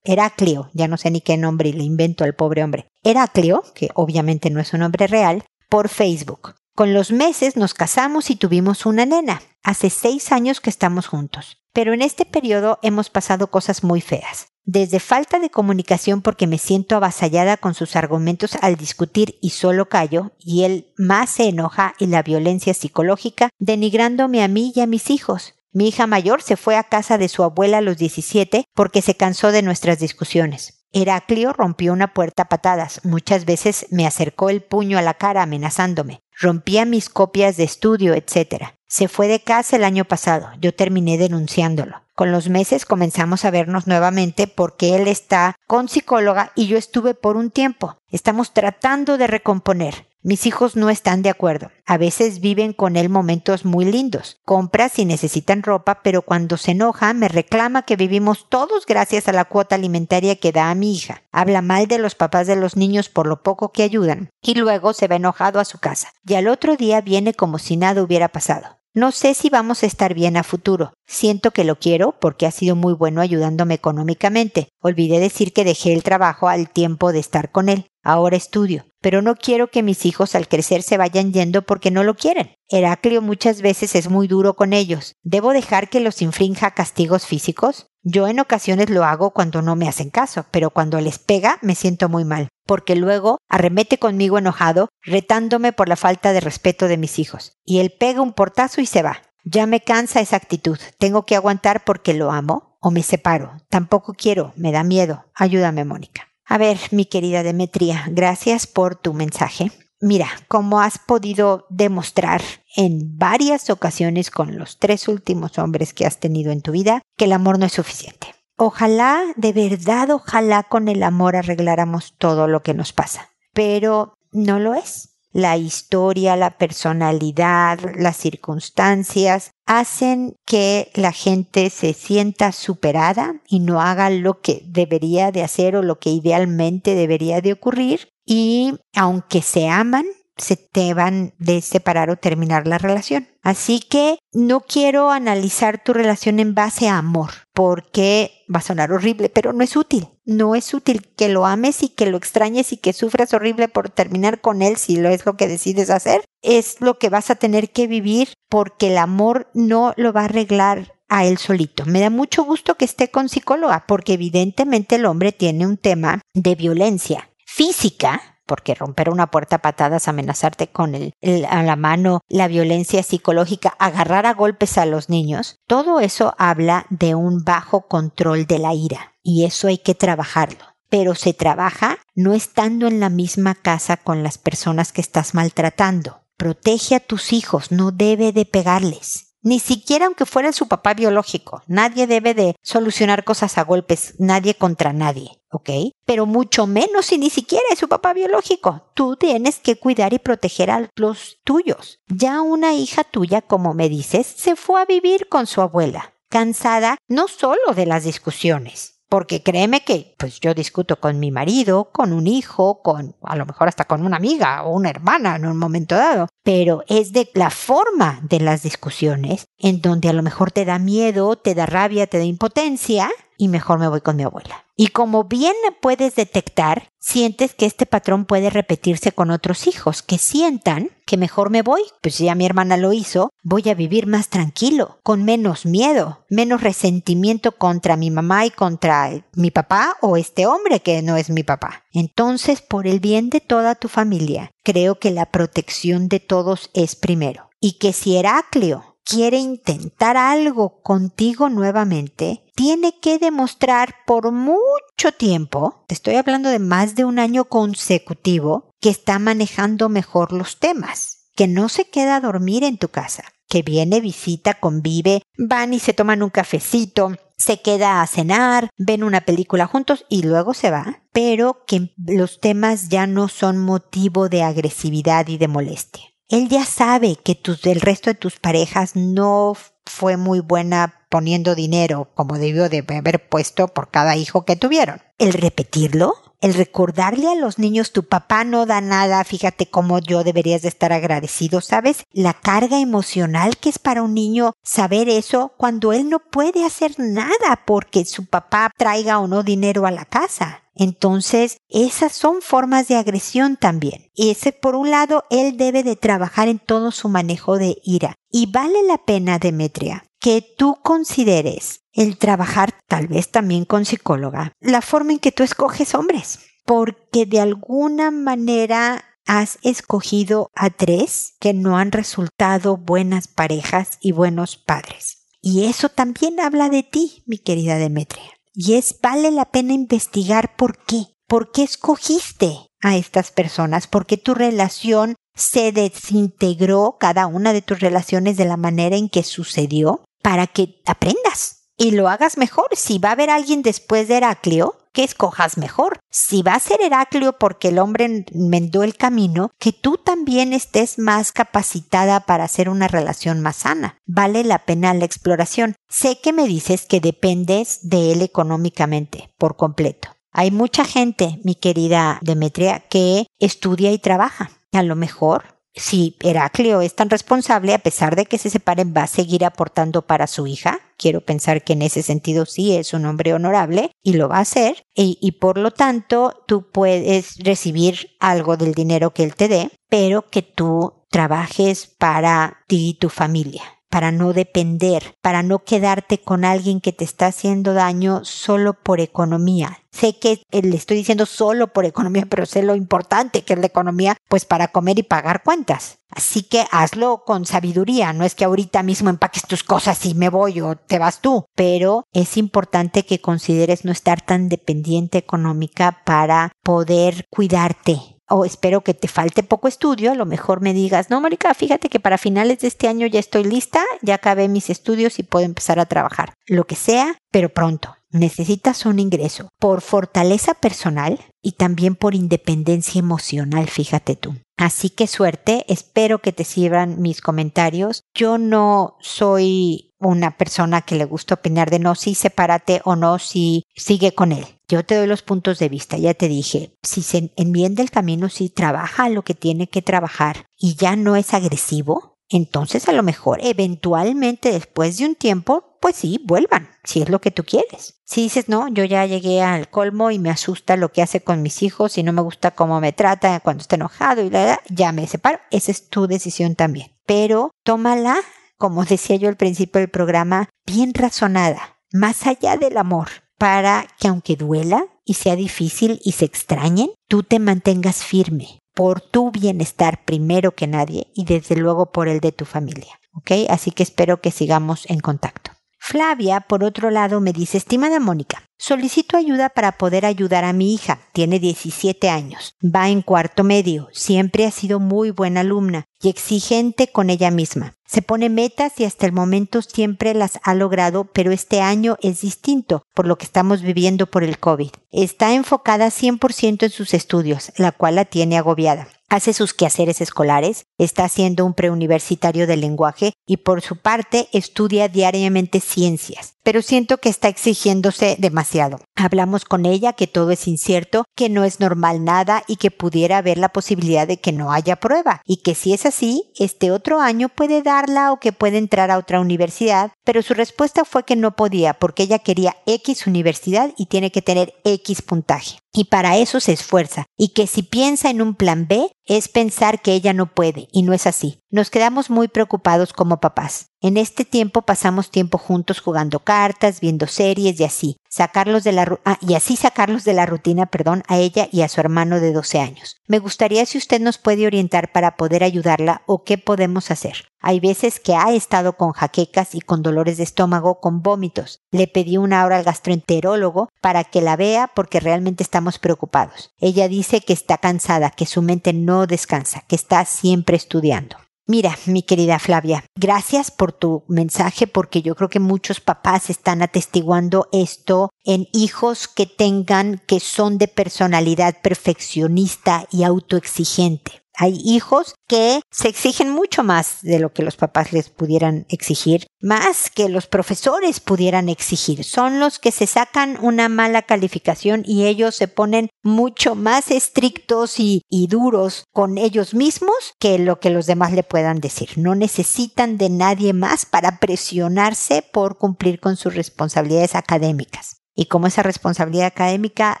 Heraclio, 0.02 0.68
ya 0.72 0.88
no 0.88 0.96
sé 0.96 1.12
ni 1.12 1.20
qué 1.20 1.36
nombre 1.36 1.72
le 1.72 1.84
invento 1.84 2.24
al 2.24 2.34
pobre 2.34 2.64
hombre. 2.64 2.88
Heraclio, 3.04 3.62
que 3.72 3.90
obviamente 3.94 4.50
no 4.50 4.58
es 4.58 4.72
un 4.72 4.80
nombre 4.80 5.06
real, 5.06 5.44
por 5.68 5.88
Facebook. 5.88 6.56
Con 6.74 6.92
los 6.92 7.12
meses 7.12 7.54
nos 7.54 7.72
casamos 7.72 8.30
y 8.30 8.34
tuvimos 8.34 8.84
una 8.84 9.06
nena. 9.06 9.42
Hace 9.62 9.90
seis 9.90 10.32
años 10.32 10.60
que 10.60 10.70
estamos 10.70 11.06
juntos. 11.06 11.58
Pero 11.72 11.92
en 11.92 12.02
este 12.02 12.24
periodo 12.24 12.80
hemos 12.82 13.10
pasado 13.10 13.46
cosas 13.46 13.84
muy 13.84 14.00
feas. 14.00 14.48
Desde 14.64 14.98
falta 14.98 15.38
de 15.38 15.50
comunicación 15.50 16.20
porque 16.20 16.48
me 16.48 16.58
siento 16.58 16.96
avasallada 16.96 17.58
con 17.58 17.74
sus 17.74 17.94
argumentos 17.94 18.56
al 18.60 18.74
discutir 18.74 19.38
y 19.40 19.50
solo 19.50 19.88
callo, 19.88 20.32
y 20.40 20.64
él 20.64 20.92
más 20.98 21.30
se 21.30 21.44
enoja 21.44 21.94
y 22.00 22.08
la 22.08 22.24
violencia 22.24 22.74
psicológica, 22.74 23.50
denigrándome 23.60 24.42
a 24.42 24.48
mí 24.48 24.72
y 24.74 24.80
a 24.80 24.88
mis 24.88 25.10
hijos. 25.10 25.53
Mi 25.74 25.88
hija 25.88 26.06
mayor 26.06 26.40
se 26.40 26.56
fue 26.56 26.76
a 26.76 26.84
casa 26.84 27.18
de 27.18 27.28
su 27.28 27.42
abuela 27.42 27.78
a 27.78 27.80
los 27.80 27.96
17 27.96 28.66
porque 28.74 29.02
se 29.02 29.16
cansó 29.16 29.50
de 29.50 29.62
nuestras 29.62 29.98
discusiones. 29.98 30.84
Heraclio 30.92 31.52
rompió 31.52 31.92
una 31.92 32.14
puerta 32.14 32.44
a 32.44 32.48
patadas. 32.48 33.00
Muchas 33.02 33.44
veces 33.44 33.88
me 33.90 34.06
acercó 34.06 34.50
el 34.50 34.62
puño 34.62 34.98
a 34.98 35.02
la 35.02 35.14
cara 35.14 35.42
amenazándome. 35.42 36.20
Rompía 36.38 36.84
mis 36.84 37.10
copias 37.10 37.56
de 37.56 37.64
estudio, 37.64 38.14
etc. 38.14 38.66
Se 38.86 39.08
fue 39.08 39.26
de 39.26 39.40
casa 39.40 39.74
el 39.74 39.82
año 39.82 40.04
pasado. 40.04 40.48
Yo 40.60 40.72
terminé 40.72 41.18
denunciándolo. 41.18 42.04
Con 42.14 42.30
los 42.30 42.48
meses 42.48 42.86
comenzamos 42.86 43.44
a 43.44 43.50
vernos 43.50 43.88
nuevamente 43.88 44.46
porque 44.46 44.94
él 44.94 45.08
está 45.08 45.56
con 45.66 45.88
psicóloga 45.88 46.52
y 46.54 46.68
yo 46.68 46.78
estuve 46.78 47.14
por 47.14 47.36
un 47.36 47.50
tiempo. 47.50 47.96
Estamos 48.08 48.54
tratando 48.54 49.18
de 49.18 49.26
recomponer. 49.26 50.06
Mis 50.26 50.46
hijos 50.46 50.74
no 50.74 50.88
están 50.88 51.20
de 51.20 51.28
acuerdo. 51.28 51.70
A 51.84 51.98
veces 51.98 52.40
viven 52.40 52.72
con 52.72 52.96
él 52.96 53.10
momentos 53.10 53.66
muy 53.66 53.84
lindos. 53.84 54.38
Compra 54.46 54.88
si 54.88 55.04
necesitan 55.04 55.62
ropa, 55.62 56.00
pero 56.02 56.22
cuando 56.22 56.56
se 56.56 56.70
enoja 56.70 57.12
me 57.12 57.28
reclama 57.28 57.82
que 57.82 57.96
vivimos 57.96 58.48
todos 58.48 58.86
gracias 58.86 59.28
a 59.28 59.32
la 59.32 59.44
cuota 59.44 59.74
alimentaria 59.74 60.36
que 60.36 60.50
da 60.50 60.70
a 60.70 60.74
mi 60.74 60.94
hija. 60.94 61.24
Habla 61.30 61.60
mal 61.60 61.88
de 61.88 61.98
los 61.98 62.14
papás 62.14 62.46
de 62.46 62.56
los 62.56 62.74
niños 62.74 63.10
por 63.10 63.26
lo 63.26 63.42
poco 63.42 63.70
que 63.70 63.82
ayudan. 63.82 64.30
Y 64.40 64.54
luego 64.54 64.94
se 64.94 65.08
va 65.08 65.16
enojado 65.16 65.60
a 65.60 65.66
su 65.66 65.76
casa. 65.76 66.08
Y 66.26 66.36
al 66.36 66.48
otro 66.48 66.78
día 66.78 67.02
viene 67.02 67.34
como 67.34 67.58
si 67.58 67.76
nada 67.76 68.02
hubiera 68.02 68.28
pasado. 68.28 68.78
No 68.94 69.12
sé 69.12 69.34
si 69.34 69.50
vamos 69.50 69.82
a 69.82 69.86
estar 69.86 70.14
bien 70.14 70.38
a 70.38 70.42
futuro. 70.42 70.94
Siento 71.06 71.50
que 71.50 71.64
lo 71.64 71.78
quiero 71.78 72.18
porque 72.18 72.46
ha 72.46 72.50
sido 72.50 72.76
muy 72.76 72.94
bueno 72.94 73.20
ayudándome 73.20 73.74
económicamente. 73.74 74.68
Olvidé 74.80 75.20
decir 75.20 75.52
que 75.52 75.64
dejé 75.64 75.92
el 75.92 76.02
trabajo 76.02 76.48
al 76.48 76.70
tiempo 76.70 77.12
de 77.12 77.18
estar 77.18 77.52
con 77.52 77.68
él. 77.68 77.88
Ahora 78.02 78.36
estudio 78.36 78.86
pero 79.04 79.20
no 79.20 79.36
quiero 79.36 79.68
que 79.68 79.82
mis 79.82 80.06
hijos 80.06 80.34
al 80.34 80.48
crecer 80.48 80.82
se 80.82 80.96
vayan 80.96 81.30
yendo 81.30 81.60
porque 81.60 81.90
no 81.90 82.04
lo 82.04 82.14
quieren. 82.14 82.54
Heraclio 82.70 83.20
muchas 83.20 83.60
veces 83.60 83.94
es 83.94 84.08
muy 84.08 84.28
duro 84.28 84.56
con 84.56 84.72
ellos. 84.72 85.12
¿Debo 85.22 85.52
dejar 85.52 85.90
que 85.90 86.00
los 86.00 86.22
infrinja 86.22 86.70
castigos 86.70 87.26
físicos? 87.26 87.88
Yo 88.02 88.28
en 88.28 88.40
ocasiones 88.40 88.88
lo 88.88 89.04
hago 89.04 89.32
cuando 89.32 89.60
no 89.60 89.76
me 89.76 89.88
hacen 89.88 90.08
caso, 90.08 90.46
pero 90.50 90.70
cuando 90.70 91.02
les 91.02 91.18
pega 91.18 91.58
me 91.60 91.74
siento 91.74 92.08
muy 92.08 92.24
mal, 92.24 92.48
porque 92.64 92.96
luego 92.96 93.36
arremete 93.46 93.98
conmigo 93.98 94.38
enojado, 94.38 94.88
retándome 95.02 95.74
por 95.74 95.90
la 95.90 95.96
falta 95.96 96.32
de 96.32 96.40
respeto 96.40 96.88
de 96.88 96.96
mis 96.96 97.18
hijos. 97.18 97.58
Y 97.62 97.80
él 97.80 97.92
pega 97.92 98.22
un 98.22 98.32
portazo 98.32 98.80
y 98.80 98.86
se 98.86 99.02
va. 99.02 99.20
Ya 99.44 99.66
me 99.66 99.82
cansa 99.82 100.22
esa 100.22 100.36
actitud. 100.36 100.78
Tengo 100.96 101.26
que 101.26 101.36
aguantar 101.36 101.84
porque 101.84 102.14
lo 102.14 102.32
amo 102.32 102.78
o 102.80 102.90
me 102.90 103.02
separo. 103.02 103.52
Tampoco 103.68 104.14
quiero, 104.14 104.54
me 104.56 104.72
da 104.72 104.82
miedo. 104.82 105.26
Ayúdame, 105.34 105.84
Mónica. 105.84 106.33
A 106.46 106.58
ver, 106.58 106.78
mi 106.90 107.06
querida 107.06 107.42
Demetria, 107.42 108.04
gracias 108.10 108.66
por 108.66 108.96
tu 108.96 109.14
mensaje. 109.14 109.72
Mira, 110.00 110.28
como 110.48 110.80
has 110.80 110.98
podido 110.98 111.66
demostrar 111.70 112.42
en 112.76 113.16
varias 113.16 113.70
ocasiones 113.70 114.30
con 114.30 114.58
los 114.58 114.78
tres 114.78 115.08
últimos 115.08 115.58
hombres 115.58 115.94
que 115.94 116.04
has 116.04 116.20
tenido 116.20 116.52
en 116.52 116.60
tu 116.60 116.72
vida, 116.72 117.00
que 117.16 117.24
el 117.24 117.32
amor 117.32 117.58
no 117.58 117.66
es 117.66 117.72
suficiente. 117.72 118.34
Ojalá, 118.56 119.22
de 119.36 119.52
verdad, 119.52 120.10
ojalá 120.10 120.62
con 120.64 120.88
el 120.88 121.02
amor 121.02 121.36
arregláramos 121.36 122.14
todo 122.18 122.46
lo 122.46 122.62
que 122.62 122.74
nos 122.74 122.92
pasa, 122.92 123.30
pero 123.52 124.14
no 124.32 124.58
lo 124.58 124.74
es 124.74 125.13
la 125.34 125.56
historia, 125.56 126.36
la 126.36 126.56
personalidad, 126.56 127.78
las 127.96 128.16
circunstancias 128.16 129.50
hacen 129.66 130.36
que 130.46 130.90
la 130.94 131.10
gente 131.12 131.70
se 131.70 131.92
sienta 131.92 132.52
superada 132.52 133.42
y 133.48 133.58
no 133.58 133.82
haga 133.82 134.10
lo 134.10 134.40
que 134.40 134.62
debería 134.64 135.32
de 135.32 135.42
hacer 135.42 135.74
o 135.74 135.82
lo 135.82 135.98
que 135.98 136.10
idealmente 136.10 136.94
debería 136.94 137.40
de 137.40 137.52
ocurrir 137.52 138.08
y 138.24 138.74
aunque 138.94 139.42
se 139.42 139.68
aman, 139.68 140.06
se 140.36 140.56
te 140.56 140.94
van 140.94 141.34
de 141.38 141.60
separar 141.60 142.10
o 142.10 142.16
terminar 142.16 142.66
la 142.66 142.78
relación. 142.78 143.28
Así 143.42 143.80
que 143.80 144.18
no 144.32 144.60
quiero 144.60 145.10
analizar 145.10 145.82
tu 145.82 145.92
relación 145.92 146.38
en 146.38 146.54
base 146.54 146.88
a 146.88 146.98
amor, 146.98 147.30
porque 147.52 148.44
va 148.52 148.58
a 148.58 148.62
sonar 148.62 148.92
horrible, 148.92 149.28
pero 149.28 149.52
no 149.52 149.62
es 149.62 149.76
útil. 149.76 150.08
No 150.26 150.54
es 150.54 150.72
útil 150.72 151.06
que 151.16 151.28
lo 151.28 151.44
ames 151.44 151.82
y 151.82 151.90
que 151.90 152.06
lo 152.06 152.16
extrañes 152.16 152.72
y 152.72 152.78
que 152.78 152.94
sufras 152.94 153.34
horrible 153.34 153.68
por 153.68 153.90
terminar 153.90 154.40
con 154.40 154.62
él 154.62 154.76
si 154.76 154.96
lo 154.96 155.10
es 155.10 155.26
lo 155.26 155.36
que 155.36 155.48
decides 155.48 155.90
hacer. 155.90 156.24
Es 156.42 156.80
lo 156.80 156.98
que 156.98 157.10
vas 157.10 157.30
a 157.30 157.34
tener 157.34 157.70
que 157.70 157.86
vivir 157.86 158.30
porque 158.48 158.88
el 158.88 158.98
amor 158.98 159.50
no 159.52 159.92
lo 159.96 160.12
va 160.14 160.22
a 160.22 160.24
arreglar 160.24 160.94
a 161.08 161.26
él 161.26 161.36
solito. 161.36 161.84
Me 161.84 162.00
da 162.00 162.08
mucho 162.08 162.42
gusto 162.44 162.76
que 162.76 162.86
esté 162.86 163.10
con 163.10 163.28
psicóloga 163.28 163.84
porque 163.86 164.14
evidentemente 164.14 164.96
el 164.96 165.04
hombre 165.04 165.32
tiene 165.32 165.66
un 165.66 165.76
tema 165.76 166.22
de 166.32 166.54
violencia 166.54 167.30
física 167.46 168.22
porque 168.46 168.74
romper 168.74 169.08
una 169.08 169.30
puerta 169.30 169.56
a 169.56 169.62
patadas, 169.62 170.06
amenazarte 170.06 170.68
con 170.68 170.94
el, 170.94 171.14
a 171.48 171.62
la 171.62 171.76
mano, 171.76 172.20
la 172.28 172.46
violencia 172.46 173.02
psicológica, 173.02 173.74
agarrar 173.78 174.26
a 174.26 174.34
golpes 174.34 174.76
a 174.76 174.84
los 174.84 175.08
niños, 175.08 175.56
todo 175.66 176.00
eso 176.00 176.34
habla 176.36 176.84
de 176.90 177.14
un 177.14 177.42
bajo 177.42 177.88
control 177.88 178.46
de 178.46 178.58
la 178.58 178.74
ira 178.74 179.13
y 179.24 179.44
eso 179.44 179.66
hay 179.66 179.78
que 179.78 179.96
trabajarlo. 179.96 180.64
Pero 180.88 181.16
se 181.16 181.34
trabaja 181.34 181.98
no 182.14 182.34
estando 182.34 182.86
en 182.86 183.00
la 183.00 183.08
misma 183.08 183.56
casa 183.56 183.96
con 183.96 184.22
las 184.22 184.38
personas 184.38 184.92
que 184.92 185.00
estás 185.00 185.34
maltratando. 185.34 186.20
Protege 186.36 186.94
a 186.94 187.00
tus 187.00 187.32
hijos, 187.32 187.72
no 187.72 187.90
debe 187.90 188.30
de 188.30 188.44
pegarles 188.44 189.34
ni 189.44 189.60
siquiera 189.60 190.06
aunque 190.06 190.26
fuera 190.26 190.52
su 190.52 190.66
papá 190.66 190.94
biológico. 190.94 191.62
Nadie 191.68 192.08
debe 192.08 192.34
de 192.34 192.56
solucionar 192.62 193.22
cosas 193.22 193.58
a 193.58 193.62
golpes, 193.62 194.14
nadie 194.18 194.54
contra 194.54 194.92
nadie, 194.92 195.42
¿ok? 195.50 195.70
Pero 196.04 196.26
mucho 196.26 196.66
menos 196.66 197.06
si 197.06 197.18
ni 197.18 197.30
siquiera 197.30 197.64
es 197.70 197.78
su 197.78 197.86
papá 197.86 198.14
biológico. 198.14 198.90
Tú 198.94 199.16
tienes 199.16 199.58
que 199.58 199.76
cuidar 199.76 200.14
y 200.14 200.18
proteger 200.18 200.70
a 200.70 200.90
los 200.96 201.38
tuyos. 201.44 202.00
Ya 202.08 202.40
una 202.40 202.72
hija 202.72 203.04
tuya, 203.04 203.42
como 203.42 203.74
me 203.74 203.88
dices, 203.88 204.26
se 204.26 204.56
fue 204.56 204.80
a 204.80 204.86
vivir 204.86 205.28
con 205.28 205.46
su 205.46 205.60
abuela, 205.60 206.14
cansada 206.30 206.96
no 207.06 207.28
solo 207.28 207.74
de 207.76 207.84
las 207.84 208.04
discusiones, 208.04 208.93
porque 209.14 209.44
créeme 209.44 209.84
que 209.84 210.12
pues 210.18 210.40
yo 210.40 210.54
discuto 210.54 210.98
con 210.98 211.20
mi 211.20 211.30
marido, 211.30 211.90
con 211.92 212.12
un 212.12 212.26
hijo, 212.26 212.82
con 212.82 213.14
a 213.22 213.36
lo 213.36 213.46
mejor 213.46 213.68
hasta 213.68 213.84
con 213.84 214.04
una 214.04 214.16
amiga 214.16 214.64
o 214.64 214.74
una 214.74 214.90
hermana 214.90 215.36
en 215.36 215.46
un 215.46 215.56
momento 215.56 215.94
dado, 215.94 216.26
pero 216.42 216.82
es 216.88 217.12
de 217.12 217.30
la 217.32 217.50
forma 217.50 218.18
de 218.28 218.40
las 218.40 218.64
discusiones 218.64 219.46
en 219.56 219.80
donde 219.80 220.08
a 220.08 220.12
lo 220.12 220.24
mejor 220.24 220.50
te 220.50 220.64
da 220.64 220.80
miedo, 220.80 221.36
te 221.36 221.54
da 221.54 221.64
rabia, 221.64 222.08
te 222.08 222.18
da 222.18 222.24
impotencia 222.24 223.08
y 223.36 223.48
mejor 223.48 223.78
me 223.78 223.88
voy 223.88 224.00
con 224.00 224.16
mi 224.16 224.22
abuela. 224.22 224.64
Y 224.76 224.88
como 224.88 225.24
bien 225.24 225.54
puedes 225.80 226.16
detectar, 226.16 226.88
sientes 226.98 227.54
que 227.54 227.66
este 227.66 227.86
patrón 227.86 228.24
puede 228.24 228.50
repetirse 228.50 229.12
con 229.12 229.30
otros 229.30 229.68
hijos, 229.68 230.02
que 230.02 230.18
sientan 230.18 230.90
que 231.06 231.16
mejor 231.16 231.50
me 231.50 231.62
voy, 231.62 231.82
pues 232.02 232.18
ya 232.18 232.34
mi 232.34 232.44
hermana 232.44 232.76
lo 232.76 232.92
hizo, 232.92 233.30
voy 233.44 233.68
a 233.68 233.74
vivir 233.74 234.08
más 234.08 234.28
tranquilo, 234.28 234.98
con 235.04 235.22
menos 235.24 235.64
miedo, 235.64 236.24
menos 236.28 236.62
resentimiento 236.62 237.52
contra 237.52 237.96
mi 237.96 238.10
mamá 238.10 238.46
y 238.46 238.50
contra 238.50 239.24
mi 239.34 239.52
papá 239.52 239.96
o 240.00 240.16
este 240.16 240.46
hombre 240.46 240.80
que 240.80 241.02
no 241.02 241.16
es 241.16 241.30
mi 241.30 241.44
papá. 241.44 241.84
Entonces, 241.92 242.60
por 242.60 242.88
el 242.88 242.98
bien 242.98 243.30
de 243.30 243.40
toda 243.40 243.76
tu 243.76 243.88
familia, 243.88 244.50
creo 244.64 244.98
que 244.98 245.12
la 245.12 245.26
protección 245.26 246.08
de 246.08 246.18
todos 246.18 246.70
es 246.74 246.96
primero. 246.96 247.50
Y 247.60 247.78
que 247.78 247.92
si 247.92 248.16
Heraclio 248.16 248.96
quiere 249.04 249.38
intentar 249.38 250.16
algo 250.16 250.80
contigo 250.82 251.48
nuevamente, 251.48 252.43
tiene 252.54 252.98
que 253.00 253.18
demostrar 253.18 253.94
por 254.06 254.30
mucho 254.32 255.12
tiempo, 255.16 255.84
te 255.88 255.94
estoy 255.94 256.16
hablando 256.16 256.48
de 256.48 256.58
más 256.58 256.94
de 256.94 257.04
un 257.04 257.18
año 257.18 257.46
consecutivo, 257.46 258.70
que 258.80 258.90
está 258.90 259.18
manejando 259.18 259.88
mejor 259.88 260.32
los 260.32 260.58
temas, 260.58 261.28
que 261.34 261.48
no 261.48 261.68
se 261.68 261.86
queda 261.86 262.16
a 262.16 262.20
dormir 262.20 262.64
en 262.64 262.78
tu 262.78 262.88
casa, 262.88 263.24
que 263.48 263.62
viene, 263.62 264.00
visita, 264.00 264.54
convive, 264.54 265.22
van 265.36 265.74
y 265.74 265.80
se 265.80 265.92
toman 265.92 266.22
un 266.22 266.30
cafecito, 266.30 267.16
se 267.36 267.60
queda 267.60 268.00
a 268.00 268.06
cenar, 268.06 268.70
ven 268.76 269.02
una 269.02 269.22
película 269.22 269.66
juntos 269.66 270.06
y 270.08 270.22
luego 270.22 270.54
se 270.54 270.70
va, 270.70 271.02
pero 271.12 271.64
que 271.66 271.92
los 271.96 272.40
temas 272.40 272.88
ya 272.88 273.06
no 273.06 273.28
son 273.28 273.58
motivo 273.58 274.28
de 274.28 274.42
agresividad 274.42 275.26
y 275.28 275.38
de 275.38 275.48
molestia. 275.48 276.04
Él 276.28 276.48
ya 276.48 276.64
sabe 276.64 277.16
que 277.16 277.34
tus, 277.34 277.66
el 277.66 277.80
resto 277.80 278.10
de 278.10 278.14
tus 278.14 278.38
parejas 278.38 278.96
no 278.96 279.56
fue 279.84 280.16
muy 280.16 280.40
buena 280.40 281.03
poniendo 281.14 281.54
dinero 281.54 282.10
como 282.16 282.38
debió 282.38 282.68
de 282.68 282.84
haber 282.88 283.28
puesto 283.28 283.68
por 283.68 283.88
cada 283.88 284.16
hijo 284.16 284.44
que 284.44 284.56
tuvieron. 284.56 285.00
El 285.16 285.32
repetirlo, 285.32 286.14
el 286.40 286.54
recordarle 286.54 287.28
a 287.28 287.36
los 287.36 287.56
niños 287.56 287.92
tu 287.92 288.08
papá 288.08 288.42
no 288.42 288.66
da 288.66 288.80
nada, 288.80 289.22
fíjate 289.22 289.66
cómo 289.66 290.00
yo 290.00 290.24
deberías 290.24 290.62
de 290.62 290.70
estar 290.70 290.92
agradecido, 290.92 291.60
¿sabes? 291.60 292.02
La 292.10 292.32
carga 292.34 292.80
emocional 292.80 293.58
que 293.58 293.68
es 293.68 293.78
para 293.78 294.02
un 294.02 294.12
niño 294.12 294.54
saber 294.64 295.08
eso 295.08 295.52
cuando 295.56 295.92
él 295.92 296.08
no 296.08 296.18
puede 296.18 296.64
hacer 296.64 296.96
nada 296.98 297.62
porque 297.64 298.04
su 298.06 298.26
papá 298.26 298.72
traiga 298.76 299.20
o 299.20 299.28
no 299.28 299.44
dinero 299.44 299.86
a 299.86 299.92
la 299.92 300.06
casa. 300.06 300.63
Entonces, 300.74 301.58
esas 301.68 302.12
son 302.12 302.42
formas 302.42 302.88
de 302.88 302.96
agresión 302.96 303.56
también. 303.56 304.10
Ese, 304.16 304.52
por 304.52 304.74
un 304.74 304.90
lado, 304.90 305.24
él 305.30 305.56
debe 305.56 305.82
de 305.82 305.96
trabajar 305.96 306.48
en 306.48 306.58
todo 306.58 306.90
su 306.90 307.08
manejo 307.08 307.58
de 307.58 307.76
ira. 307.84 308.16
Y 308.30 308.50
vale 308.50 308.82
la 308.82 308.98
pena, 308.98 309.38
Demetria, 309.38 310.04
que 310.20 310.44
tú 310.56 310.78
consideres 310.82 311.82
el 311.92 312.18
trabajar 312.18 312.74
tal 312.88 313.06
vez 313.06 313.30
también 313.30 313.64
con 313.64 313.84
psicóloga, 313.84 314.52
la 314.60 314.80
forma 314.80 315.12
en 315.12 315.18
que 315.20 315.32
tú 315.32 315.42
escoges 315.44 315.94
hombres, 315.94 316.40
porque 316.64 317.24
de 317.26 317.40
alguna 317.40 318.10
manera 318.10 319.04
has 319.26 319.58
escogido 319.62 320.50
a 320.54 320.70
tres 320.70 321.34
que 321.40 321.54
no 321.54 321.78
han 321.78 321.92
resultado 321.92 322.76
buenas 322.76 323.28
parejas 323.28 323.98
y 324.00 324.12
buenos 324.12 324.56
padres. 324.56 325.24
Y 325.40 325.66
eso 325.66 325.88
también 325.88 326.40
habla 326.40 326.68
de 326.68 326.82
ti, 326.82 327.22
mi 327.26 327.38
querida 327.38 327.76
Demetria. 327.76 328.33
Y 328.54 328.74
es 328.74 328.98
vale 329.02 329.32
la 329.32 329.46
pena 329.46 329.72
investigar 329.72 330.54
por 330.56 330.78
qué. 330.78 331.08
¿Por 331.26 331.50
qué 331.50 331.64
escogiste 331.64 332.68
a 332.80 332.96
estas 332.96 333.32
personas? 333.32 333.88
¿Por 333.88 334.06
qué 334.06 334.16
tu 334.16 334.34
relación 334.34 335.16
se 335.34 335.72
desintegró, 335.72 336.96
cada 337.00 337.26
una 337.26 337.52
de 337.52 337.62
tus 337.62 337.80
relaciones 337.80 338.36
de 338.36 338.44
la 338.44 338.56
manera 338.56 338.96
en 338.96 339.08
que 339.08 339.24
sucedió? 339.24 340.04
Para 340.22 340.46
que 340.46 340.80
aprendas 340.86 341.63
y 341.76 341.92
lo 341.92 342.08
hagas 342.08 342.36
mejor. 342.36 342.66
Si 342.72 342.98
va 342.98 343.10
a 343.10 343.12
haber 343.12 343.30
alguien 343.30 343.62
después 343.62 344.08
de 344.08 344.16
Heraclio, 344.16 344.76
que 344.94 345.04
escojas 345.04 345.58
mejor. 345.58 345.98
Si 346.08 346.42
va 346.42 346.54
a 346.54 346.60
ser 346.60 346.80
Heraclio 346.80 347.36
porque 347.38 347.68
el 347.68 347.78
hombre 347.78 348.24
enmendó 348.32 348.82
el 348.84 348.96
camino, 348.96 349.50
que 349.58 349.72
tú 349.72 349.98
también 349.98 350.52
estés 350.52 350.98
más 350.98 351.32
capacitada 351.32 352.20
para 352.20 352.44
hacer 352.44 352.68
una 352.68 352.88
relación 352.88 353.40
más 353.40 353.56
sana. 353.56 353.98
Vale 354.06 354.44
la 354.44 354.60
pena 354.60 354.94
la 354.94 355.04
exploración. 355.04 355.74
Sé 355.88 356.20
que 356.20 356.32
me 356.32 356.46
dices 356.46 356.86
que 356.86 357.00
dependes 357.00 357.80
de 357.88 358.12
él 358.12 358.22
económicamente, 358.22 359.34
por 359.36 359.56
completo. 359.56 360.08
Hay 360.30 360.50
mucha 360.50 360.84
gente, 360.84 361.38
mi 361.44 361.54
querida 361.54 362.18
Demetria, 362.22 362.80
que 362.88 363.26
estudia 363.38 363.92
y 363.92 363.98
trabaja. 363.98 364.50
A 364.72 364.82
lo 364.82 364.96
mejor 364.96 365.53
si 365.74 366.16
Heraclio 366.20 366.80
es 366.80 366.94
tan 366.94 367.10
responsable, 367.10 367.74
a 367.74 367.78
pesar 367.78 368.16
de 368.16 368.26
que 368.26 368.38
se 368.38 368.50
separen, 368.50 368.94
va 368.96 369.04
a 369.04 369.08
seguir 369.08 369.44
aportando 369.44 370.02
para 370.02 370.26
su 370.26 370.46
hija. 370.46 370.80
Quiero 370.96 371.20
pensar 371.20 371.64
que 371.64 371.72
en 371.72 371.82
ese 371.82 372.02
sentido 372.02 372.46
sí 372.46 372.76
es 372.76 372.94
un 372.94 373.06
hombre 373.06 373.34
honorable 373.34 373.90
y 374.02 374.12
lo 374.12 374.28
va 374.28 374.38
a 374.38 374.42
hacer. 374.42 374.84
Y, 374.94 375.18
y, 375.20 375.32
por 375.32 375.58
lo 375.58 375.72
tanto, 375.72 376.44
tú 376.46 376.70
puedes 376.70 377.38
recibir 377.38 378.10
algo 378.20 378.56
del 378.56 378.74
dinero 378.74 379.12
que 379.12 379.24
él 379.24 379.34
te 379.34 379.48
dé, 379.48 379.70
pero 379.88 380.30
que 380.30 380.42
tú 380.42 381.04
trabajes 381.10 381.86
para 381.86 382.58
ti 382.68 382.90
y 382.90 382.94
tu 382.94 383.08
familia 383.08 383.62
para 383.94 384.10
no 384.10 384.32
depender, 384.32 385.14
para 385.22 385.44
no 385.44 385.60
quedarte 385.60 386.18
con 386.18 386.44
alguien 386.44 386.80
que 386.80 386.92
te 386.92 387.04
está 387.04 387.26
haciendo 387.26 387.74
daño 387.74 388.24
solo 388.24 388.74
por 388.74 388.98
economía. 388.98 389.84
Sé 389.92 390.18
que 390.18 390.42
le 390.50 390.74
estoy 390.76 390.96
diciendo 390.96 391.26
solo 391.26 391.68
por 391.68 391.84
economía, 391.84 392.26
pero 392.28 392.44
sé 392.44 392.64
lo 392.64 392.74
importante 392.74 393.42
que 393.42 393.52
es 393.52 393.60
la 393.60 393.66
economía, 393.66 394.16
pues 394.28 394.46
para 394.46 394.66
comer 394.66 394.98
y 394.98 395.04
pagar 395.04 395.44
cuentas. 395.44 395.98
Así 396.10 396.42
que 396.42 396.64
hazlo 396.72 397.22
con 397.24 397.46
sabiduría, 397.46 398.12
no 398.12 398.24
es 398.24 398.34
que 398.34 398.44
ahorita 398.44 398.82
mismo 398.82 399.10
empaques 399.10 399.46
tus 399.46 399.62
cosas 399.62 400.04
y 400.06 400.14
me 400.14 400.28
voy 400.28 400.60
o 400.60 400.74
te 400.74 400.98
vas 400.98 401.20
tú, 401.20 401.44
pero 401.54 402.04
es 402.12 402.36
importante 402.36 403.06
que 403.06 403.20
consideres 403.20 403.84
no 403.84 403.92
estar 403.92 404.20
tan 404.20 404.48
dependiente 404.48 405.18
económica 405.18 406.02
para 406.04 406.50
poder 406.64 407.26
cuidarte 407.30 408.13
o 408.28 408.44
espero 408.44 408.82
que 408.82 408.94
te 408.94 409.08
falte 409.08 409.42
poco 409.42 409.68
estudio, 409.68 410.12
a 410.12 410.14
lo 410.14 410.26
mejor 410.26 410.60
me 410.60 410.72
digas, 410.72 411.10
no, 411.10 411.20
Mónica, 411.20 411.52
fíjate 411.54 411.88
que 411.88 412.00
para 412.00 412.18
finales 412.18 412.60
de 412.60 412.68
este 412.68 412.88
año 412.88 413.06
ya 413.06 413.20
estoy 413.20 413.44
lista, 413.44 413.82
ya 414.02 414.14
acabé 414.14 414.48
mis 414.48 414.70
estudios 414.70 415.18
y 415.18 415.22
puedo 415.22 415.44
empezar 415.44 415.78
a 415.78 415.86
trabajar. 415.86 416.34
Lo 416.46 416.64
que 416.64 416.76
sea, 416.76 417.16
pero 417.30 417.48
pronto. 417.48 417.96
Necesitas 418.10 418.86
un 418.86 419.00
ingreso 419.00 419.48
por 419.58 419.80
fortaleza 419.80 420.54
personal 420.54 421.18
y 421.42 421.52
también 421.52 421.96
por 421.96 422.14
independencia 422.14 423.00
emocional, 423.00 423.68
fíjate 423.68 424.14
tú. 424.14 424.36
Así 424.56 424.88
que 424.88 425.08
suerte, 425.08 425.64
espero 425.66 426.20
que 426.20 426.32
te 426.32 426.44
sirvan 426.44 427.02
mis 427.02 427.20
comentarios. 427.20 428.04
Yo 428.14 428.38
no 428.38 428.96
soy 429.00 429.94
una 429.98 430.36
persona 430.36 430.82
que 430.82 430.94
le 430.94 431.06
gusta 431.06 431.34
opinar 431.34 431.70
de 431.70 431.80
no, 431.80 431.96
si 431.96 432.14
sepárate 432.14 432.80
o 432.84 432.94
no, 432.94 433.18
si 433.18 433.64
sigue 433.74 434.14
con 434.14 434.30
él. 434.30 434.46
Yo 434.68 434.84
te 434.84 434.96
doy 434.96 435.06
los 435.06 435.22
puntos 435.22 435.58
de 435.58 435.68
vista, 435.68 435.96
ya 435.96 436.14
te 436.14 436.28
dije, 436.28 436.76
si 436.82 437.02
se 437.02 437.32
enmienda 437.36 437.82
el 437.82 437.90
camino, 437.90 438.28
si 438.28 438.48
trabaja 438.48 439.08
lo 439.08 439.22
que 439.22 439.34
tiene 439.34 439.68
que 439.68 439.82
trabajar 439.82 440.46
y 440.56 440.74
ya 440.76 440.96
no 440.96 441.16
es 441.16 441.34
agresivo, 441.34 442.18
entonces 442.28 442.88
a 442.88 442.92
lo 442.92 443.02
mejor 443.02 443.40
eventualmente 443.42 444.50
después 444.52 444.96
de 444.98 445.06
un 445.06 445.14
tiempo, 445.14 445.76
pues 445.80 445.96
sí, 445.96 446.20
vuelvan, 446.24 446.70
si 446.82 447.02
es 447.02 447.10
lo 447.10 447.20
que 447.20 447.30
tú 447.30 447.44
quieres. 447.44 448.00
Si 448.04 448.22
dices, 448.22 448.48
no, 448.48 448.68
yo 448.68 448.84
ya 448.84 449.04
llegué 449.04 449.42
al 449.42 449.68
colmo 449.68 450.10
y 450.10 450.18
me 450.18 450.30
asusta 450.30 450.76
lo 450.76 450.90
que 450.90 451.02
hace 451.02 451.20
con 451.20 451.42
mis 451.42 451.62
hijos 451.62 451.98
y 451.98 452.02
no 452.02 452.12
me 452.12 452.22
gusta 452.22 452.52
cómo 452.52 452.80
me 452.80 452.92
trata 452.92 453.40
cuando 453.40 453.60
está 453.60 453.76
enojado 453.76 454.22
y 454.22 454.30
la, 454.30 454.60
ya 454.70 454.92
me 454.92 455.06
separo, 455.06 455.40
esa 455.50 455.70
es 455.70 455.88
tu 455.88 456.06
decisión 456.06 456.54
también. 456.54 456.92
Pero 457.06 457.50
tómala 457.62 458.16
como 458.56 458.84
decía 458.84 459.16
yo 459.16 459.28
al 459.28 459.36
principio 459.36 459.80
del 459.80 459.90
programa, 459.90 460.48
bien 460.64 460.94
razonada, 460.94 461.76
más 461.92 462.26
allá 462.26 462.56
del 462.56 462.76
amor, 462.76 463.08
para 463.38 463.86
que 463.98 464.08
aunque 464.08 464.36
duela 464.36 464.86
y 465.04 465.14
sea 465.14 465.36
difícil 465.36 466.00
y 466.04 466.12
se 466.12 466.24
extrañen, 466.24 466.90
tú 467.08 467.22
te 467.22 467.38
mantengas 467.38 468.04
firme 468.04 468.60
por 468.74 469.00
tu 469.00 469.30
bienestar 469.30 470.04
primero 470.04 470.54
que 470.54 470.66
nadie 470.66 471.08
y 471.14 471.24
desde 471.24 471.56
luego 471.56 471.92
por 471.92 472.08
el 472.08 472.20
de 472.20 472.32
tu 472.32 472.44
familia. 472.44 473.00
¿Ok? 473.14 473.30
Así 473.48 473.70
que 473.70 473.84
espero 473.84 474.20
que 474.20 474.32
sigamos 474.32 474.90
en 474.90 474.98
contacto. 474.98 475.53
Flavia, 475.86 476.40
por 476.40 476.64
otro 476.64 476.90
lado, 476.90 477.20
me 477.20 477.34
dice, 477.34 477.58
estimada 477.58 478.00
Mónica, 478.00 478.48
solicito 478.56 479.18
ayuda 479.18 479.50
para 479.50 479.72
poder 479.72 480.06
ayudar 480.06 480.42
a 480.42 480.54
mi 480.54 480.72
hija. 480.72 481.00
Tiene 481.12 481.38
17 481.38 482.08
años, 482.08 482.54
va 482.64 482.88
en 482.88 483.02
cuarto 483.02 483.44
medio, 483.44 483.88
siempre 483.92 484.46
ha 484.46 484.50
sido 484.50 484.80
muy 484.80 485.10
buena 485.10 485.40
alumna 485.40 485.84
y 486.00 486.08
exigente 486.08 486.88
con 486.88 487.10
ella 487.10 487.30
misma. 487.30 487.74
Se 487.86 488.00
pone 488.00 488.30
metas 488.30 488.80
y 488.80 488.86
hasta 488.86 489.04
el 489.04 489.12
momento 489.12 489.60
siempre 489.60 490.14
las 490.14 490.40
ha 490.42 490.54
logrado, 490.54 491.04
pero 491.04 491.32
este 491.32 491.60
año 491.60 491.98
es 492.00 492.22
distinto 492.22 492.86
por 492.94 493.06
lo 493.06 493.18
que 493.18 493.26
estamos 493.26 493.60
viviendo 493.60 494.06
por 494.06 494.24
el 494.24 494.38
COVID. 494.38 494.70
Está 494.90 495.34
enfocada 495.34 495.88
100% 495.88 496.62
en 496.62 496.70
sus 496.70 496.94
estudios, 496.94 497.52
la 497.58 497.72
cual 497.72 497.96
la 497.96 498.06
tiene 498.06 498.38
agobiada 498.38 498.88
hace 499.08 499.32
sus 499.32 499.54
quehaceres 499.54 500.00
escolares, 500.00 500.66
está 500.78 501.04
haciendo 501.04 501.44
un 501.44 501.54
preuniversitario 501.54 502.46
de 502.46 502.56
lenguaje 502.56 503.12
y 503.26 503.38
por 503.38 503.62
su 503.62 503.76
parte 503.76 504.28
estudia 504.32 504.88
diariamente 504.88 505.60
ciencias 505.60 506.33
pero 506.44 506.62
siento 506.62 506.98
que 506.98 507.08
está 507.08 507.28
exigiéndose 507.28 508.16
demasiado. 508.20 508.80
Hablamos 508.94 509.44
con 509.44 509.66
ella 509.66 509.94
que 509.94 510.06
todo 510.06 510.30
es 510.30 510.46
incierto, 510.46 511.04
que 511.16 511.28
no 511.28 511.42
es 511.42 511.58
normal 511.58 512.04
nada 512.04 512.44
y 512.46 512.56
que 512.56 512.70
pudiera 512.70 513.18
haber 513.18 513.38
la 513.38 513.48
posibilidad 513.48 514.06
de 514.06 514.20
que 514.20 514.30
no 514.30 514.52
haya 514.52 514.76
prueba 514.76 515.20
y 515.24 515.38
que 515.38 515.56
si 515.56 515.72
es 515.72 515.86
así, 515.86 516.30
este 516.38 516.70
otro 516.70 517.00
año 517.00 517.28
puede 517.28 517.62
darla 517.62 518.12
o 518.12 518.20
que 518.20 518.32
puede 518.32 518.58
entrar 518.58 518.92
a 518.92 518.98
otra 518.98 519.20
universidad, 519.20 519.90
pero 520.04 520.22
su 520.22 520.34
respuesta 520.34 520.84
fue 520.84 521.04
que 521.04 521.16
no 521.16 521.34
podía 521.34 521.74
porque 521.74 522.04
ella 522.04 522.20
quería 522.20 522.56
X 522.66 523.06
universidad 523.06 523.72
y 523.76 523.86
tiene 523.86 524.12
que 524.12 524.22
tener 524.22 524.54
X 524.64 525.02
puntaje. 525.02 525.58
Y 525.76 525.84
para 525.84 526.18
eso 526.18 526.38
se 526.38 526.52
esfuerza, 526.52 527.06
y 527.16 527.30
que 527.30 527.48
si 527.48 527.64
piensa 527.64 528.08
en 528.08 528.22
un 528.22 528.36
plan 528.36 528.68
B, 528.68 528.92
es 529.06 529.28
pensar 529.28 529.82
que 529.82 529.92
ella 529.92 530.12
no 530.12 530.32
puede, 530.32 530.68
y 530.70 530.82
no 530.82 530.92
es 530.92 531.08
así. 531.08 531.40
Nos 531.54 531.70
quedamos 531.70 532.10
muy 532.10 532.26
preocupados 532.26 532.92
como 532.92 533.20
papás. 533.20 533.68
En 533.80 533.96
este 533.96 534.24
tiempo 534.24 534.62
pasamos 534.62 535.12
tiempo 535.12 535.38
juntos 535.38 535.78
jugando 535.78 536.18
cartas, 536.18 536.80
viendo 536.80 537.06
series 537.06 537.60
y 537.60 537.62
así, 537.62 537.96
sacarlos 538.10 538.64
de 538.64 538.72
la 538.72 538.98
ah, 539.04 539.18
y 539.20 539.34
así 539.34 539.54
sacarlos 539.54 540.02
de 540.02 540.14
la 540.14 540.26
rutina, 540.26 540.66
perdón, 540.66 541.04
a 541.06 541.18
ella 541.18 541.46
y 541.52 541.62
a 541.62 541.68
su 541.68 541.78
hermano 541.80 542.18
de 542.18 542.32
12 542.32 542.58
años. 542.58 542.96
Me 543.06 543.20
gustaría 543.20 543.64
si 543.66 543.78
usted 543.78 544.00
nos 544.00 544.18
puede 544.18 544.48
orientar 544.48 544.90
para 544.90 545.14
poder 545.14 545.44
ayudarla 545.44 546.02
o 546.06 546.24
qué 546.24 546.38
podemos 546.38 546.90
hacer. 546.90 547.28
Hay 547.40 547.60
veces 547.60 548.00
que 548.00 548.16
ha 548.16 548.32
estado 548.32 548.72
con 548.76 548.90
jaquecas 548.90 549.54
y 549.54 549.60
con 549.60 549.84
dolores 549.84 550.16
de 550.16 550.24
estómago, 550.24 550.80
con 550.80 551.02
vómitos. 551.02 551.60
Le 551.70 551.86
pedí 551.86 552.16
una 552.16 552.44
hora 552.44 552.56
al 552.56 552.64
gastroenterólogo 552.64 553.68
para 553.80 554.02
que 554.02 554.22
la 554.22 554.34
vea 554.34 554.72
porque 554.74 554.98
realmente 554.98 555.44
estamos 555.44 555.78
preocupados. 555.78 556.50
Ella 556.58 556.88
dice 556.88 557.20
que 557.20 557.32
está 557.32 557.58
cansada, 557.58 558.10
que 558.10 558.26
su 558.26 558.42
mente 558.42 558.72
no 558.72 559.06
descansa, 559.06 559.62
que 559.68 559.76
está 559.76 560.04
siempre 560.04 560.56
estudiando. 560.56 561.23
Mira, 561.46 561.78
mi 561.84 562.02
querida 562.02 562.38
Flavia, 562.38 562.84
gracias 562.98 563.50
por 563.50 563.72
tu 563.72 564.02
mensaje 564.08 564.66
porque 564.66 565.02
yo 565.02 565.14
creo 565.14 565.28
que 565.28 565.40
muchos 565.40 565.78
papás 565.78 566.30
están 566.30 566.62
atestiguando 566.62 567.48
esto 567.52 568.08
en 568.24 568.48
hijos 568.54 569.08
que 569.08 569.26
tengan 569.26 570.00
que 570.06 570.20
son 570.20 570.56
de 570.56 570.68
personalidad 570.68 571.60
perfeccionista 571.60 572.86
y 572.90 573.02
autoexigente. 573.02 574.23
Hay 574.36 574.60
hijos 574.64 575.14
que 575.28 575.60
se 575.70 575.88
exigen 575.88 576.30
mucho 576.30 576.64
más 576.64 576.98
de 577.02 577.18
lo 577.18 577.32
que 577.32 577.42
los 577.42 577.56
papás 577.56 577.92
les 577.92 578.08
pudieran 578.08 578.66
exigir, 578.68 579.26
más 579.40 579.90
que 579.90 580.08
los 580.08 580.26
profesores 580.26 581.00
pudieran 581.00 581.48
exigir. 581.48 582.04
Son 582.04 582.40
los 582.40 582.58
que 582.58 582.72
se 582.72 582.86
sacan 582.86 583.38
una 583.40 583.68
mala 583.68 584.02
calificación 584.02 584.82
y 584.84 585.06
ellos 585.06 585.36
se 585.36 585.46
ponen 585.46 585.88
mucho 586.02 586.54
más 586.56 586.90
estrictos 586.90 587.78
y, 587.78 588.02
duros 588.24 588.84
con 588.92 589.18
ellos 589.18 589.54
mismos 589.54 590.14
que 590.18 590.38
lo 590.38 590.58
que 590.58 590.70
los 590.70 590.86
demás 590.86 591.12
le 591.12 591.22
puedan 591.22 591.60
decir. 591.60 591.90
No 591.96 592.14
necesitan 592.14 592.96
de 592.96 593.10
nadie 593.10 593.52
más 593.52 593.86
para 593.86 594.18
presionarse 594.18 595.22
por 595.22 595.58
cumplir 595.58 596.00
con 596.00 596.16
sus 596.16 596.34
responsabilidades 596.34 597.14
académicas 597.14 598.03
y 598.14 598.26
cómo 598.26 598.46
esa 598.46 598.62
responsabilidad 598.62 599.26
académica 599.26 600.00